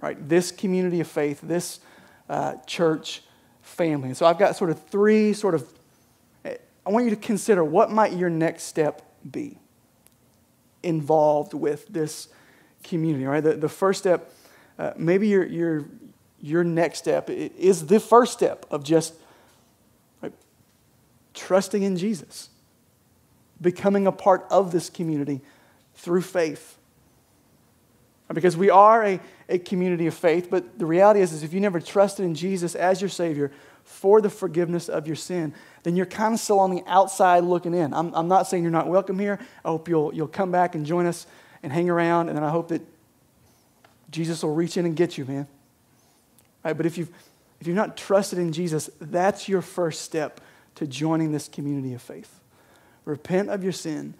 right? 0.00 0.28
This 0.28 0.50
community 0.50 1.00
of 1.00 1.06
faith, 1.06 1.40
this 1.42 1.80
uh, 2.28 2.54
church 2.66 3.22
family. 3.60 4.08
And 4.08 4.16
so 4.16 4.24
I've 4.24 4.38
got 4.38 4.56
sort 4.56 4.70
of 4.70 4.82
three 4.84 5.34
sort 5.34 5.54
of, 5.54 5.70
I 6.86 6.90
want 6.90 7.04
you 7.04 7.10
to 7.10 7.16
consider 7.16 7.64
what 7.64 7.90
might 7.90 8.12
your 8.12 8.30
next 8.30 8.64
step 8.64 9.02
be 9.28 9.58
involved 10.82 11.54
with 11.54 11.86
this 11.88 12.28
community, 12.82 13.24
right? 13.24 13.42
The, 13.42 13.54
the 13.54 13.68
first 13.68 14.00
step, 14.00 14.32
uh, 14.78 14.92
maybe 14.96 15.28
your, 15.28 15.44
your, 15.46 15.86
your 16.40 16.62
next 16.62 16.98
step 16.98 17.30
is 17.30 17.86
the 17.86 17.98
first 17.98 18.34
step 18.34 18.66
of 18.70 18.84
just 18.84 19.14
right, 20.20 20.32
trusting 21.32 21.82
in 21.82 21.96
Jesus, 21.96 22.50
becoming 23.60 24.06
a 24.06 24.12
part 24.12 24.46
of 24.50 24.72
this 24.72 24.90
community 24.90 25.40
through 25.94 26.22
faith. 26.22 26.76
Because 28.32 28.56
we 28.56 28.68
are 28.68 29.04
a, 29.04 29.20
a 29.48 29.58
community 29.58 30.06
of 30.06 30.14
faith, 30.14 30.48
but 30.50 30.78
the 30.78 30.86
reality 30.86 31.20
is, 31.20 31.32
is 31.32 31.42
if 31.42 31.54
you 31.54 31.60
never 31.60 31.80
trusted 31.80 32.24
in 32.24 32.34
Jesus 32.34 32.74
as 32.74 33.00
your 33.00 33.10
Savior 33.10 33.52
for 33.84 34.20
the 34.20 34.30
forgiveness 34.30 34.88
of 34.88 35.06
your 35.06 35.16
sin, 35.16 35.54
then 35.82 35.94
you're 35.94 36.06
kind 36.06 36.34
of 36.34 36.40
still 36.40 36.58
on 36.58 36.70
the 36.70 36.82
outside 36.86 37.44
looking 37.44 37.74
in. 37.74 37.92
I'm, 37.92 38.12
I'm 38.14 38.28
not 38.28 38.46
saying 38.46 38.62
you're 38.62 38.72
not 38.72 38.88
welcome 38.88 39.18
here. 39.18 39.38
I 39.64 39.68
hope 39.68 39.88
you'll, 39.88 40.12
you'll 40.14 40.26
come 40.26 40.50
back 40.50 40.74
and 40.74 40.84
join 40.84 41.06
us 41.06 41.26
and 41.62 41.72
hang 41.72 41.88
around, 41.88 42.28
and 42.28 42.36
then 42.36 42.44
I 42.44 42.50
hope 42.50 42.68
that 42.68 42.82
Jesus 44.10 44.42
will 44.42 44.54
reach 44.54 44.76
in 44.76 44.86
and 44.86 44.96
get 44.96 45.16
you, 45.18 45.24
man. 45.24 45.46
Right, 46.64 46.76
but 46.76 46.86
if 46.86 46.96
you've, 46.96 47.10
if 47.60 47.66
you've 47.66 47.76
not 47.76 47.96
trusted 47.96 48.38
in 48.38 48.52
Jesus, 48.52 48.88
that's 49.00 49.48
your 49.48 49.62
first 49.62 50.02
step 50.02 50.40
to 50.76 50.86
joining 50.86 51.32
this 51.32 51.48
community 51.48 51.94
of 51.94 52.02
faith. 52.02 52.40
Repent 53.04 53.50
of 53.50 53.62
your 53.62 53.72
sin, 53.72 54.14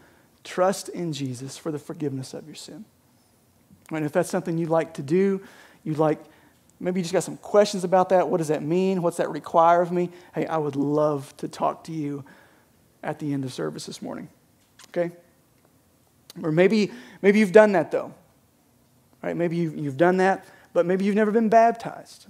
trust 0.44 0.88
in 0.90 1.12
Jesus 1.12 1.56
for 1.56 1.72
the 1.72 1.78
forgiveness 1.78 2.34
of 2.34 2.46
your 2.46 2.54
sin. 2.54 2.84
And 3.90 4.04
if 4.04 4.12
that's 4.12 4.30
something 4.30 4.58
you'd 4.58 4.70
like 4.70 4.94
to 4.94 5.02
do, 5.02 5.42
you'd 5.84 5.98
like, 5.98 6.20
maybe 6.84 7.00
you 7.00 7.02
just 7.02 7.14
got 7.14 7.24
some 7.24 7.38
questions 7.38 7.82
about 7.82 8.10
that. 8.10 8.28
What 8.28 8.38
does 8.38 8.48
that 8.48 8.62
mean? 8.62 9.00
What's 9.00 9.16
that 9.16 9.30
require 9.30 9.80
of 9.80 9.90
me? 9.90 10.10
Hey, 10.34 10.46
I 10.46 10.58
would 10.58 10.76
love 10.76 11.34
to 11.38 11.48
talk 11.48 11.84
to 11.84 11.92
you 11.92 12.24
at 13.02 13.18
the 13.18 13.32
end 13.32 13.44
of 13.44 13.52
service 13.52 13.86
this 13.86 14.02
morning. 14.02 14.28
Okay? 14.88 15.10
Or 16.42 16.52
maybe, 16.52 16.92
maybe 17.22 17.38
you've 17.38 17.52
done 17.52 17.72
that 17.72 17.90
though. 17.90 18.12
Right? 19.22 19.34
Maybe 19.34 19.56
you've, 19.56 19.76
you've 19.76 19.96
done 19.96 20.18
that, 20.18 20.44
but 20.74 20.84
maybe 20.84 21.06
you've 21.06 21.14
never 21.14 21.30
been 21.30 21.48
baptized. 21.48 22.26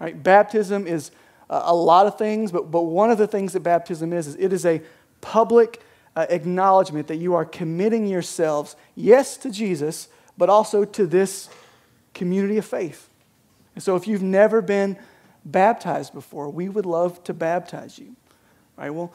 Right? 0.00 0.20
Baptism 0.20 0.88
is 0.88 1.12
a 1.48 1.74
lot 1.74 2.06
of 2.06 2.18
things, 2.18 2.50
but, 2.50 2.70
but 2.70 2.82
one 2.82 3.10
of 3.10 3.18
the 3.18 3.28
things 3.28 3.52
that 3.52 3.60
baptism 3.60 4.12
is, 4.12 4.26
is 4.26 4.36
it 4.36 4.52
is 4.52 4.66
a 4.66 4.82
public 5.20 5.80
uh, 6.16 6.26
acknowledgement 6.30 7.06
that 7.06 7.16
you 7.16 7.34
are 7.34 7.44
committing 7.44 8.06
yourselves, 8.06 8.74
yes, 8.96 9.36
to 9.36 9.50
Jesus, 9.50 10.08
but 10.36 10.50
also 10.50 10.84
to 10.84 11.06
this 11.06 11.48
community 12.14 12.56
of 12.58 12.64
faith. 12.64 13.08
And 13.74 13.82
so 13.82 13.96
if 13.96 14.06
you've 14.06 14.22
never 14.22 14.60
been 14.60 14.98
baptized 15.44 16.12
before, 16.12 16.50
we 16.50 16.68
would 16.68 16.86
love 16.86 17.22
to 17.24 17.34
baptize 17.34 17.98
you. 17.98 18.16
All 18.78 18.84
right, 18.84 18.90
we'll 18.90 19.12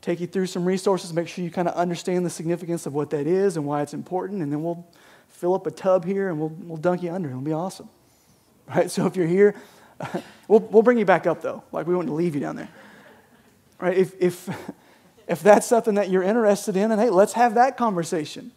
take 0.00 0.20
you 0.20 0.26
through 0.26 0.46
some 0.46 0.64
resources, 0.64 1.12
make 1.12 1.28
sure 1.28 1.44
you 1.44 1.50
kind 1.50 1.68
of 1.68 1.74
understand 1.74 2.26
the 2.26 2.30
significance 2.30 2.86
of 2.86 2.94
what 2.94 3.10
that 3.10 3.26
is 3.26 3.56
and 3.56 3.64
why 3.64 3.82
it's 3.82 3.94
important, 3.94 4.42
and 4.42 4.50
then 4.50 4.62
we'll 4.62 4.86
fill 5.28 5.54
up 5.54 5.66
a 5.66 5.70
tub 5.70 6.04
here 6.04 6.28
and 6.28 6.38
we'll, 6.38 6.48
we'll 6.48 6.76
dunk 6.76 7.02
you 7.02 7.12
under. 7.12 7.28
It'll 7.28 7.40
be 7.40 7.52
awesome. 7.52 7.88
All 8.68 8.76
right, 8.76 8.90
so 8.90 9.06
if 9.06 9.16
you're 9.16 9.26
here, 9.26 9.54
we'll, 10.48 10.60
we'll 10.60 10.82
bring 10.82 10.98
you 10.98 11.04
back 11.04 11.26
up 11.26 11.40
though. 11.40 11.62
Like 11.72 11.86
we 11.86 11.94
wouldn't 11.94 12.14
leave 12.14 12.34
you 12.34 12.40
down 12.40 12.56
there. 12.56 12.68
All 13.80 13.88
right, 13.88 13.96
if, 13.96 14.14
if, 14.20 14.48
if 15.28 15.42
that's 15.42 15.66
something 15.66 15.94
that 15.94 16.10
you're 16.10 16.22
interested 16.22 16.76
in, 16.76 16.90
and 16.90 17.00
hey, 17.00 17.10
let's 17.10 17.34
have 17.34 17.54
that 17.54 17.76
conversation. 17.76 18.52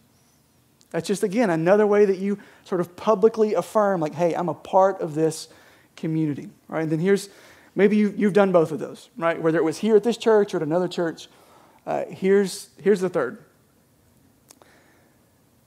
That's 0.96 1.10
just, 1.10 1.24
again, 1.24 1.50
another 1.50 1.86
way 1.86 2.06
that 2.06 2.20
you 2.20 2.39
sort 2.64 2.80
of 2.80 2.96
publicly 2.96 3.54
affirm, 3.54 4.00
like, 4.00 4.14
hey, 4.14 4.34
I'm 4.34 4.48
a 4.48 4.54
part 4.54 5.02
of 5.02 5.14
this 5.14 5.50
community. 5.98 6.48
Right? 6.70 6.84
And 6.84 6.89
then 6.89 7.00
here's 7.00 7.28
maybe 7.76 7.98
you, 7.98 8.14
you've 8.16 8.32
done 8.32 8.54
both 8.54 8.72
of 8.72 8.80
those, 8.80 9.10
right? 9.18 9.41
Whether 9.41 9.58
it 9.58 9.64
was 9.66 9.80
here 9.80 9.98
at 9.98 10.06
this 10.06 10.16
church 10.16 10.54
or 10.54 10.58
at 10.58 10.64
another 10.64 10.88
church. 10.88 11.28
Uh, 11.86 12.06
here's, 12.06 12.70
here's 12.82 13.02
the 13.02 13.10
third. 13.10 13.43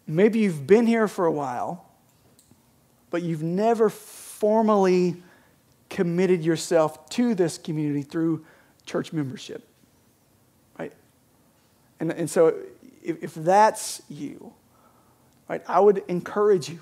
Maybe 0.06 0.38
you've 0.38 0.66
been 0.66 0.86
here 0.86 1.06
for 1.06 1.26
a 1.26 1.32
while, 1.32 1.84
but 3.10 3.20
you've 3.20 3.42
never 3.42 3.90
formally 3.90 5.22
committed 5.90 6.42
yourself 6.42 7.06
to 7.10 7.34
this 7.34 7.58
community 7.58 8.00
through 8.00 8.46
church 8.86 9.12
membership. 9.12 9.68
Right? 10.78 10.94
And, 12.00 12.12
and 12.12 12.30
so 12.30 12.54
if, 13.04 13.22
if 13.22 13.34
that's 13.34 14.00
you, 14.08 14.54
right, 15.48 15.62
I 15.66 15.80
would 15.80 16.02
encourage 16.08 16.68
you 16.68 16.80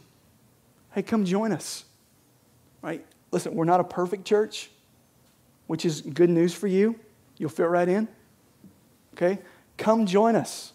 hey, 0.96 1.02
come 1.02 1.24
join 1.24 1.52
us. 1.52 1.84
Right? 2.82 3.04
Listen, 3.30 3.54
we're 3.54 3.66
not 3.66 3.80
a 3.80 3.84
perfect 3.84 4.24
church, 4.24 4.70
which 5.66 5.84
is 5.84 6.00
good 6.00 6.30
news 6.30 6.54
for 6.54 6.66
you. 6.66 6.98
You'll 7.36 7.50
fit 7.50 7.68
right 7.68 7.86
in. 7.86 8.08
Okay? 9.14 9.38
Come 9.76 10.06
join 10.06 10.34
us. 10.34 10.72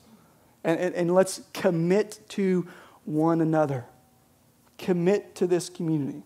And, 0.64 0.80
and, 0.80 0.94
and 0.94 1.14
let's 1.14 1.42
commit 1.54 2.20
to 2.30 2.68
one 3.04 3.42
another. 3.42 3.86
Commit 4.78 5.34
to 5.36 5.48
this 5.48 5.70
community. 5.70 6.22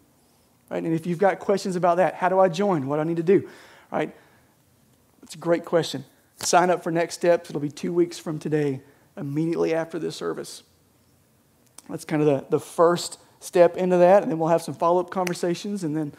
Right? 0.70 0.84
And 0.84 0.94
if 0.94 1.08
you've 1.08 1.20
got 1.20 1.40
questions 1.40 1.78
about 1.78 1.96
that, 1.98 2.16
how 2.16 2.28
do 2.28 2.38
I 2.38 2.50
join? 2.50 2.88
What 2.88 2.98
do 2.98 3.02
I 3.02 3.06
need 3.06 3.18
to 3.18 3.24
do? 3.24 3.48
Right? 3.92 4.14
It's 5.24 5.36
a 5.36 5.40
great 5.40 5.64
question. 5.64 6.04
Sign 6.38 6.70
up 6.70 6.84
for 6.84 6.92
next 6.92 7.14
steps. 7.14 7.50
It'll 7.50 7.62
be 7.62 7.70
two 7.70 7.94
weeks 7.94 8.20
from 8.20 8.40
today, 8.40 8.82
immediately 9.16 9.74
after 9.74 9.98
this 10.00 10.18
service. 10.18 10.64
That's 11.90 12.06
kind 12.06 12.22
of 12.22 12.28
the, 12.28 12.58
the 12.58 12.60
first 12.60 13.20
step 13.40 13.78
into 13.78 13.98
that, 13.98 14.24
and 14.24 14.32
then 14.32 14.40
we'll 14.40 14.50
have 14.50 14.62
some 14.62 14.74
follow 14.74 15.00
up 15.00 15.10
conversations, 15.10 15.84
and 15.84 15.96
then 15.96 16.14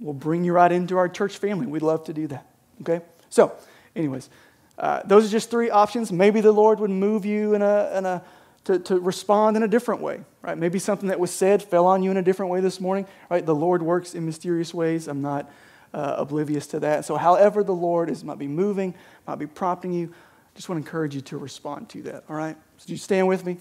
we'll 0.00 0.14
bring 0.14 0.44
you 0.44 0.52
right 0.52 0.70
into 0.70 0.96
our 0.96 1.08
church 1.08 1.38
family. 1.38 1.66
We'd 1.66 1.82
love 1.82 2.04
to 2.04 2.12
do 2.12 2.26
that. 2.28 2.46
Okay? 2.82 3.04
So, 3.28 3.52
anyways, 3.96 4.30
uh, 4.78 5.02
those 5.04 5.26
are 5.26 5.30
just 5.30 5.50
three 5.50 5.70
options. 5.70 6.12
Maybe 6.12 6.40
the 6.40 6.52
Lord 6.52 6.80
would 6.80 6.90
move 6.90 7.26
you 7.26 7.54
in 7.54 7.62
a, 7.62 7.92
in 7.96 8.06
a 8.06 8.22
to, 8.64 8.78
to 8.78 9.00
respond 9.00 9.56
in 9.56 9.62
a 9.62 9.68
different 9.68 10.00
way, 10.00 10.20
right? 10.42 10.56
Maybe 10.56 10.78
something 10.78 11.08
that 11.08 11.18
was 11.18 11.30
said 11.30 11.62
fell 11.62 11.86
on 11.86 12.02
you 12.02 12.10
in 12.10 12.16
a 12.16 12.22
different 12.22 12.52
way 12.52 12.60
this 12.60 12.80
morning, 12.80 13.06
right? 13.30 13.44
The 13.44 13.54
Lord 13.54 13.82
works 13.82 14.14
in 14.14 14.26
mysterious 14.26 14.74
ways. 14.74 15.08
I'm 15.08 15.22
not 15.22 15.50
uh, 15.94 16.16
oblivious 16.18 16.66
to 16.68 16.80
that. 16.80 17.04
So, 17.04 17.16
however, 17.16 17.64
the 17.64 17.74
Lord 17.74 18.10
is, 18.10 18.22
might 18.22 18.38
be 18.38 18.48
moving, 18.48 18.94
might 19.26 19.38
be 19.38 19.46
prompting 19.46 19.92
you, 19.92 20.12
just 20.54 20.68
want 20.68 20.82
to 20.82 20.86
encourage 20.86 21.14
you 21.14 21.20
to 21.22 21.38
respond 21.38 21.88
to 21.90 22.02
that, 22.02 22.24
all 22.28 22.36
right? 22.36 22.56
So, 22.78 22.86
do 22.86 22.92
you 22.92 22.98
stand 22.98 23.26
with 23.28 23.44
me? 23.44 23.56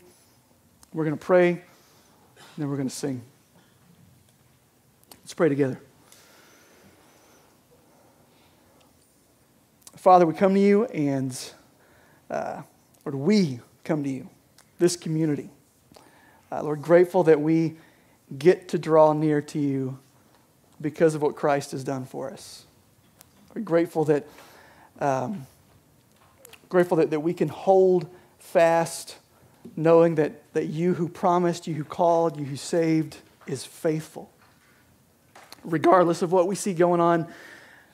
We're 0.92 1.04
going 1.04 1.18
to 1.18 1.24
pray, 1.24 1.50
and 1.50 1.62
then 2.58 2.68
we're 2.68 2.76
going 2.76 2.90
to 2.90 2.96
sing. 2.96 3.22
Let's 5.22 5.36
pray 5.36 5.48
together. 5.48 5.80
Father, 9.96 10.26
we 10.26 10.34
come 10.34 10.56
to 10.56 10.60
you, 10.60 10.86
and 10.86 11.38
uh, 12.32 12.64
Lord, 13.06 13.16
we 13.16 13.60
come 13.84 14.04
to 14.04 14.10
you, 14.10 14.30
this 14.80 14.96
community. 14.96 15.52
Uh, 16.52 16.64
Lord, 16.64 16.82
grateful 16.82 17.24
that 17.26 17.40
we 17.40 17.78
get 18.40 18.70
to 18.70 18.80
draw 18.80 19.14
near 19.14 19.44
to 19.44 19.60
you 19.60 20.00
because 20.82 21.14
of 21.14 21.22
what 21.22 21.36
Christ 21.36 21.72
has 21.72 21.84
done 21.84 22.06
for 22.06 22.32
us. 22.32 22.66
We're 23.54 23.62
grateful 23.62 24.06
that, 24.06 24.26
um, 25.00 25.46
grateful 26.68 26.98
that, 26.98 27.12
that 27.12 27.20
we 27.20 27.36
can 27.36 27.50
hold 27.50 28.08
fast 28.40 29.18
knowing 29.76 30.16
that, 30.16 30.54
that 30.54 30.68
you 30.68 30.94
who 30.94 31.08
promised, 31.08 31.68
you 31.68 31.74
who 31.74 31.84
called, 31.84 32.38
you 32.38 32.46
who 32.46 32.56
saved 32.56 33.18
is 33.48 33.66
faithful. 33.66 34.32
Regardless 35.64 36.22
of 36.22 36.32
what 36.32 36.48
we 36.48 36.56
see 36.56 36.74
going 36.74 37.02
on 37.02 37.28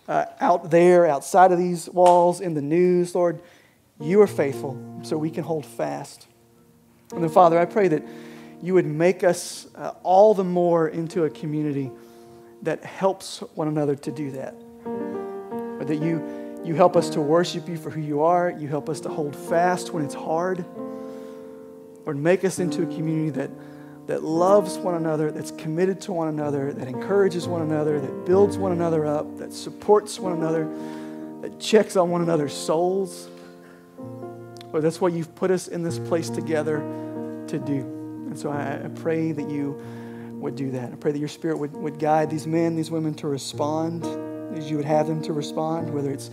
uh, 0.08 0.26
out 0.40 0.70
there, 0.70 1.08
outside 1.08 1.52
of 1.52 1.58
these 1.58 1.90
walls, 1.90 2.42
in 2.42 2.54
the 2.54 2.62
news, 2.62 3.16
Lord, 3.16 3.42
you 4.00 4.22
are 4.22 4.28
faithful, 4.28 5.00
so 5.04 5.18
we 5.18 5.32
can 5.32 5.44
hold 5.44 5.66
fast. 5.66 6.28
And 7.12 7.24
then, 7.24 7.30
Father, 7.30 7.58
I 7.58 7.66
pray 7.66 7.88
that 7.88 8.04
you 8.62 8.74
would 8.74 8.86
make 8.86 9.24
us 9.24 9.68
uh, 9.76 9.94
all 10.04 10.34
the 10.34 10.44
more 10.44 10.90
into 10.90 11.24
a 11.24 11.30
community 11.30 11.92
that 12.64 12.84
helps 12.84 13.40
one 13.54 13.68
another 13.68 13.96
to 13.96 14.12
do 14.12 14.32
that. 14.32 14.56
Or 14.86 15.86
that 15.86 15.98
you, 16.02 16.62
you 16.64 16.76
help 16.76 16.96
us 16.96 17.10
to 17.12 17.22
worship 17.22 17.70
you 17.70 17.78
for 17.78 17.90
who 17.90 18.02
you 18.02 18.22
are, 18.22 18.50
you 18.50 18.68
help 18.68 18.90
us 18.90 19.00
to 19.02 19.10
hold 19.10 19.36
fast 19.36 19.94
when 19.94 20.04
it's 20.04 20.16
hard. 20.16 20.66
Lord, 22.06 22.18
make 22.18 22.46
us 22.46 22.60
into 22.60 22.84
a 22.84 22.86
community 22.86 23.32
that, 23.32 23.50
that 24.08 24.24
loves 24.24 24.78
one 24.78 24.96
another, 24.96 25.32
that's 25.32 25.52
committed 25.52 26.00
to 26.02 26.14
one 26.14 26.28
another, 26.28 26.72
that 26.72 26.88
encourages 26.88 27.48
one 27.48 27.64
another, 27.64 28.00
that 28.00 28.26
builds 28.26 28.58
one 28.58 28.72
another 28.72 29.06
up, 29.06 29.38
that 29.38 29.52
supports 29.52 30.20
one 30.20 30.34
another, 30.34 30.70
that 31.42 31.60
checks 31.60 31.96
on 31.96 32.12
one 32.12 32.22
another's 32.22 32.54
souls. 32.54 33.28
Lord, 34.72 34.84
that's 34.84 35.02
what 35.02 35.14
you've 35.14 35.34
put 35.36 35.50
us 35.50 35.68
in 35.68 35.82
this 35.82 35.98
place 35.98 36.30
together 36.30 36.78
to 37.48 37.60
do. 37.60 37.82
And 38.28 38.38
so 38.38 38.52
I, 38.52 38.82
I 38.84 38.88
pray 38.90 39.32
that 39.32 39.50
you 39.50 39.82
would 40.34 40.56
do 40.56 40.72
that. 40.72 40.92
I 40.92 40.96
pray 40.96 41.12
that 41.12 41.20
your 41.20 41.28
spirit 41.28 41.58
would, 41.58 41.74
would 41.74 41.98
guide 41.98 42.30
these 42.30 42.46
men, 42.46 42.76
these 42.76 42.92
women 42.92 43.16
to 43.16 43.28
respond 43.28 44.06
as 44.56 44.70
you 44.70 44.78
would 44.78 44.86
have 44.86 45.08
them 45.08 45.22
to 45.24 45.34
respond, 45.34 45.92
whether 45.92 46.12
it's 46.12 46.30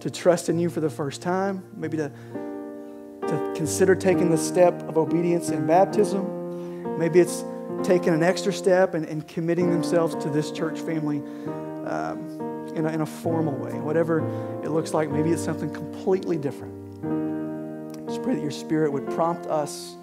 to 0.00 0.10
trust 0.10 0.48
in 0.48 0.58
you 0.58 0.68
for 0.68 0.80
the 0.80 0.90
first 0.90 1.22
time, 1.22 1.64
maybe 1.76 1.96
to 1.96 2.12
to 3.32 3.52
consider 3.56 3.94
taking 3.94 4.30
the 4.30 4.36
step 4.36 4.82
of 4.82 4.98
obedience 4.98 5.48
in 5.48 5.66
baptism. 5.66 6.98
Maybe 6.98 7.18
it's 7.18 7.44
taking 7.82 8.12
an 8.12 8.22
extra 8.22 8.52
step 8.52 8.92
and, 8.94 9.06
and 9.06 9.26
committing 9.26 9.70
themselves 9.70 10.14
to 10.22 10.28
this 10.28 10.50
church 10.50 10.78
family 10.78 11.18
um, 11.86 12.72
in, 12.76 12.84
a, 12.84 12.90
in 12.90 13.00
a 13.00 13.06
formal 13.06 13.54
way. 13.54 13.72
Whatever 13.72 14.18
it 14.62 14.70
looks 14.70 14.92
like, 14.92 15.10
maybe 15.10 15.30
it's 15.30 15.42
something 15.42 15.72
completely 15.72 16.36
different. 16.36 16.72
Just 18.06 18.22
pray 18.22 18.34
that 18.34 18.42
your 18.42 18.50
spirit 18.50 18.92
would 18.92 19.06
prompt 19.10 19.46
us 19.46 19.96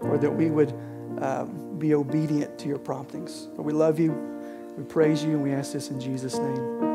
or 0.00 0.18
that 0.18 0.30
we 0.30 0.50
would 0.50 0.72
um, 1.20 1.78
be 1.78 1.94
obedient 1.94 2.58
to 2.58 2.68
your 2.68 2.78
promptings. 2.78 3.48
But 3.56 3.62
we 3.62 3.72
love 3.72 3.98
you, 3.98 4.12
we 4.76 4.84
praise 4.84 5.24
you, 5.24 5.30
and 5.30 5.42
we 5.42 5.52
ask 5.52 5.72
this 5.72 5.88
in 5.88 5.98
Jesus' 5.98 6.36
name. 6.36 6.91